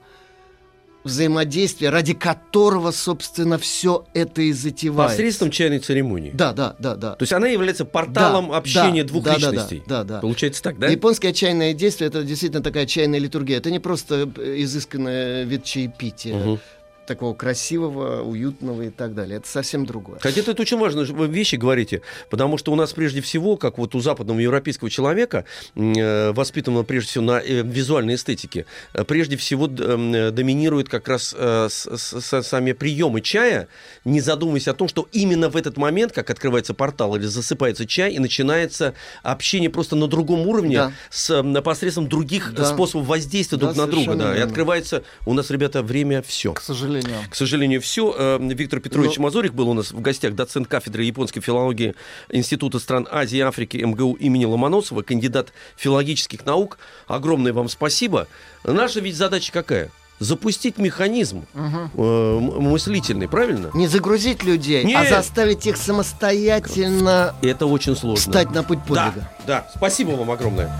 взаимодействие, 1.08 1.90
ради 1.90 2.14
которого, 2.14 2.92
собственно, 2.92 3.58
все 3.58 4.06
это 4.14 4.42
и 4.42 4.52
затевается. 4.52 5.16
Посредством 5.16 5.52
чайной 5.52 5.80
церемонии. 5.80 6.32
Да, 6.34 6.54
да, 6.54 6.76
да, 6.80 6.96
да. 6.96 7.12
То 7.16 7.24
есть 7.24 7.34
она 7.34 7.48
является 7.48 7.86
порталом 7.86 8.50
Да, 8.50 8.58
общения 8.58 9.04
да, 9.04 9.08
двух 9.10 9.24
да, 9.24 9.34
да, 9.34 9.40
да, 9.40 9.52
личностей. 9.52 9.84
да, 9.88 10.04
да. 10.04 10.20
Получается 10.20 10.62
так, 10.62 10.78
да? 10.80 10.88
Японское 10.88 11.34
чайное 11.34 11.74
действие 11.74 12.08
это 12.10 12.24
действительно 12.24 12.62
такая 12.64 12.86
чайная 12.86 13.20
литургия. 13.20 13.58
Это 13.58 13.72
не 13.72 13.80
просто 13.80 14.30
э, 14.38 14.56
изысканный 14.62 15.44
вид 15.46 15.64
чаепития, 15.64 16.36
Мгм. 16.36 16.60
Такого 17.08 17.34
красивого, 17.34 18.22
уютного 18.22 18.84
и 18.84 18.90
так 18.90 19.16
далее. 19.16 19.38
Это 19.38 19.48
совсем 19.48 19.86
другое. 19.86 20.20
Хотя 20.20 20.42
это 20.42 20.62
очень 20.62 20.78
важные 20.78 21.06
ж- 21.06 21.12
вы 21.12 21.28
вещи 21.28 21.56
говорите, 21.56 22.02
потому 22.30 22.58
что 22.58 22.72
у 22.72 22.76
нас 22.76 22.94
прежде 22.94 23.22
всего, 23.22 23.58
как 23.58 23.78
вот 23.78 23.96
у 23.96 24.00
западного 24.00 24.40
европейского 24.40 24.90
человека, 24.90 25.46
э, 25.76 26.32
воспитанного 26.34 26.84
прежде 26.84 27.10
всего 27.10 27.24
на 27.24 27.40
э, 27.40 27.64
визуальной 27.64 28.16
эстетике, 28.16 28.66
э, 28.94 29.04
прежде 29.04 29.38
всего 29.38 29.68
эм, 29.68 30.34
доминируют 30.36 30.90
как 30.90 31.08
раз 31.08 31.36
сами 31.68 32.72
приемы 32.74 33.22
чая, 33.22 33.68
не 34.06 34.22
задумываясь 34.22 34.68
о 34.68 34.74
том, 34.74 34.88
что 34.88 35.08
именно 35.12 35.50
в 35.50 35.56
этот 35.56 35.78
момент, 35.78 36.12
как 36.12 36.30
открывается 36.30 36.74
портал 36.74 37.16
или 37.16 37.26
засыпается 37.26 37.86
чай, 37.86 38.14
и 38.14 38.20
начинается 38.20 38.94
общение 39.24 39.70
просто 39.70 39.96
на 39.96 40.08
другом 40.08 40.48
уровне 40.48 40.78
Да. 40.78 40.92
с 41.10 41.44
посредством 41.64 42.08
других 42.10 42.54
Да. 42.54 42.66
способов 42.66 43.08
воздействия 43.08 43.58
Да, 43.58 43.68
друг 43.68 43.78
на 43.78 43.88
друга. 43.88 44.16
Да, 44.16 44.38
и 44.38 44.40
открывается 44.40 45.04
у 45.26 45.34
нас, 45.34 45.50
ребята, 45.50 45.82
время 45.82 46.22
все. 46.22 46.54
К 46.54 46.62
сожалению. 46.62 46.97
К 47.30 47.36
сожалению, 47.36 47.82
все. 47.82 48.38
Виктор 48.40 48.80
Петрович 48.80 49.18
Ну- 49.18 49.24
Мазурик 49.24 49.54
был 49.54 49.70
у 49.70 49.74
нас 49.74 49.92
в 49.92 50.02
гостях, 50.02 50.34
доцент 50.36 50.68
кафедры 50.68 51.04
японской 51.04 51.42
филологии 51.42 51.96
Института 52.30 52.80
стран 52.80 53.08
Азии 53.12 53.38
и 53.38 53.42
Африки 53.42 53.78
МГУ 53.78 54.14
имени 54.14 54.46
Ломоносова, 54.46 55.02
кандидат 55.02 55.54
филологических 55.76 56.46
наук. 56.46 56.78
Огромное 57.08 57.54
вам 57.54 57.70
спасибо. 57.70 58.28
Наша 58.64 59.00
ведь 59.00 59.16
задача 59.16 59.52
какая? 59.52 59.90
Запустить 60.20 60.80
механизм 60.80 61.46
э, 61.54 61.60
м- 61.60 62.44
мыслительный, 62.64 63.28
правильно? 63.28 63.70
Не 63.76 63.88
загрузить 63.88 64.44
людей, 64.44 64.82
а 64.82 64.84
Нет. 65.04 65.10
заставить 65.10 65.68
их 65.68 65.78
самостоятельно 65.78 67.36
Это 67.44 67.68
очень 67.68 67.96
сложно. 67.96 68.20
встать 68.20 68.50
на 68.52 68.64
путь 68.64 68.80
да, 68.88 69.06
подвига. 69.12 69.32
да. 69.46 69.70
Спасибо 69.76 70.12
вам 70.12 70.32
огромное. 70.32 70.72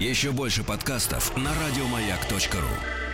Еще 0.00 0.32
больше 0.32 0.64
подкастов 0.64 1.36
на 1.36 1.50
радиомаяк.ру. 1.54 3.07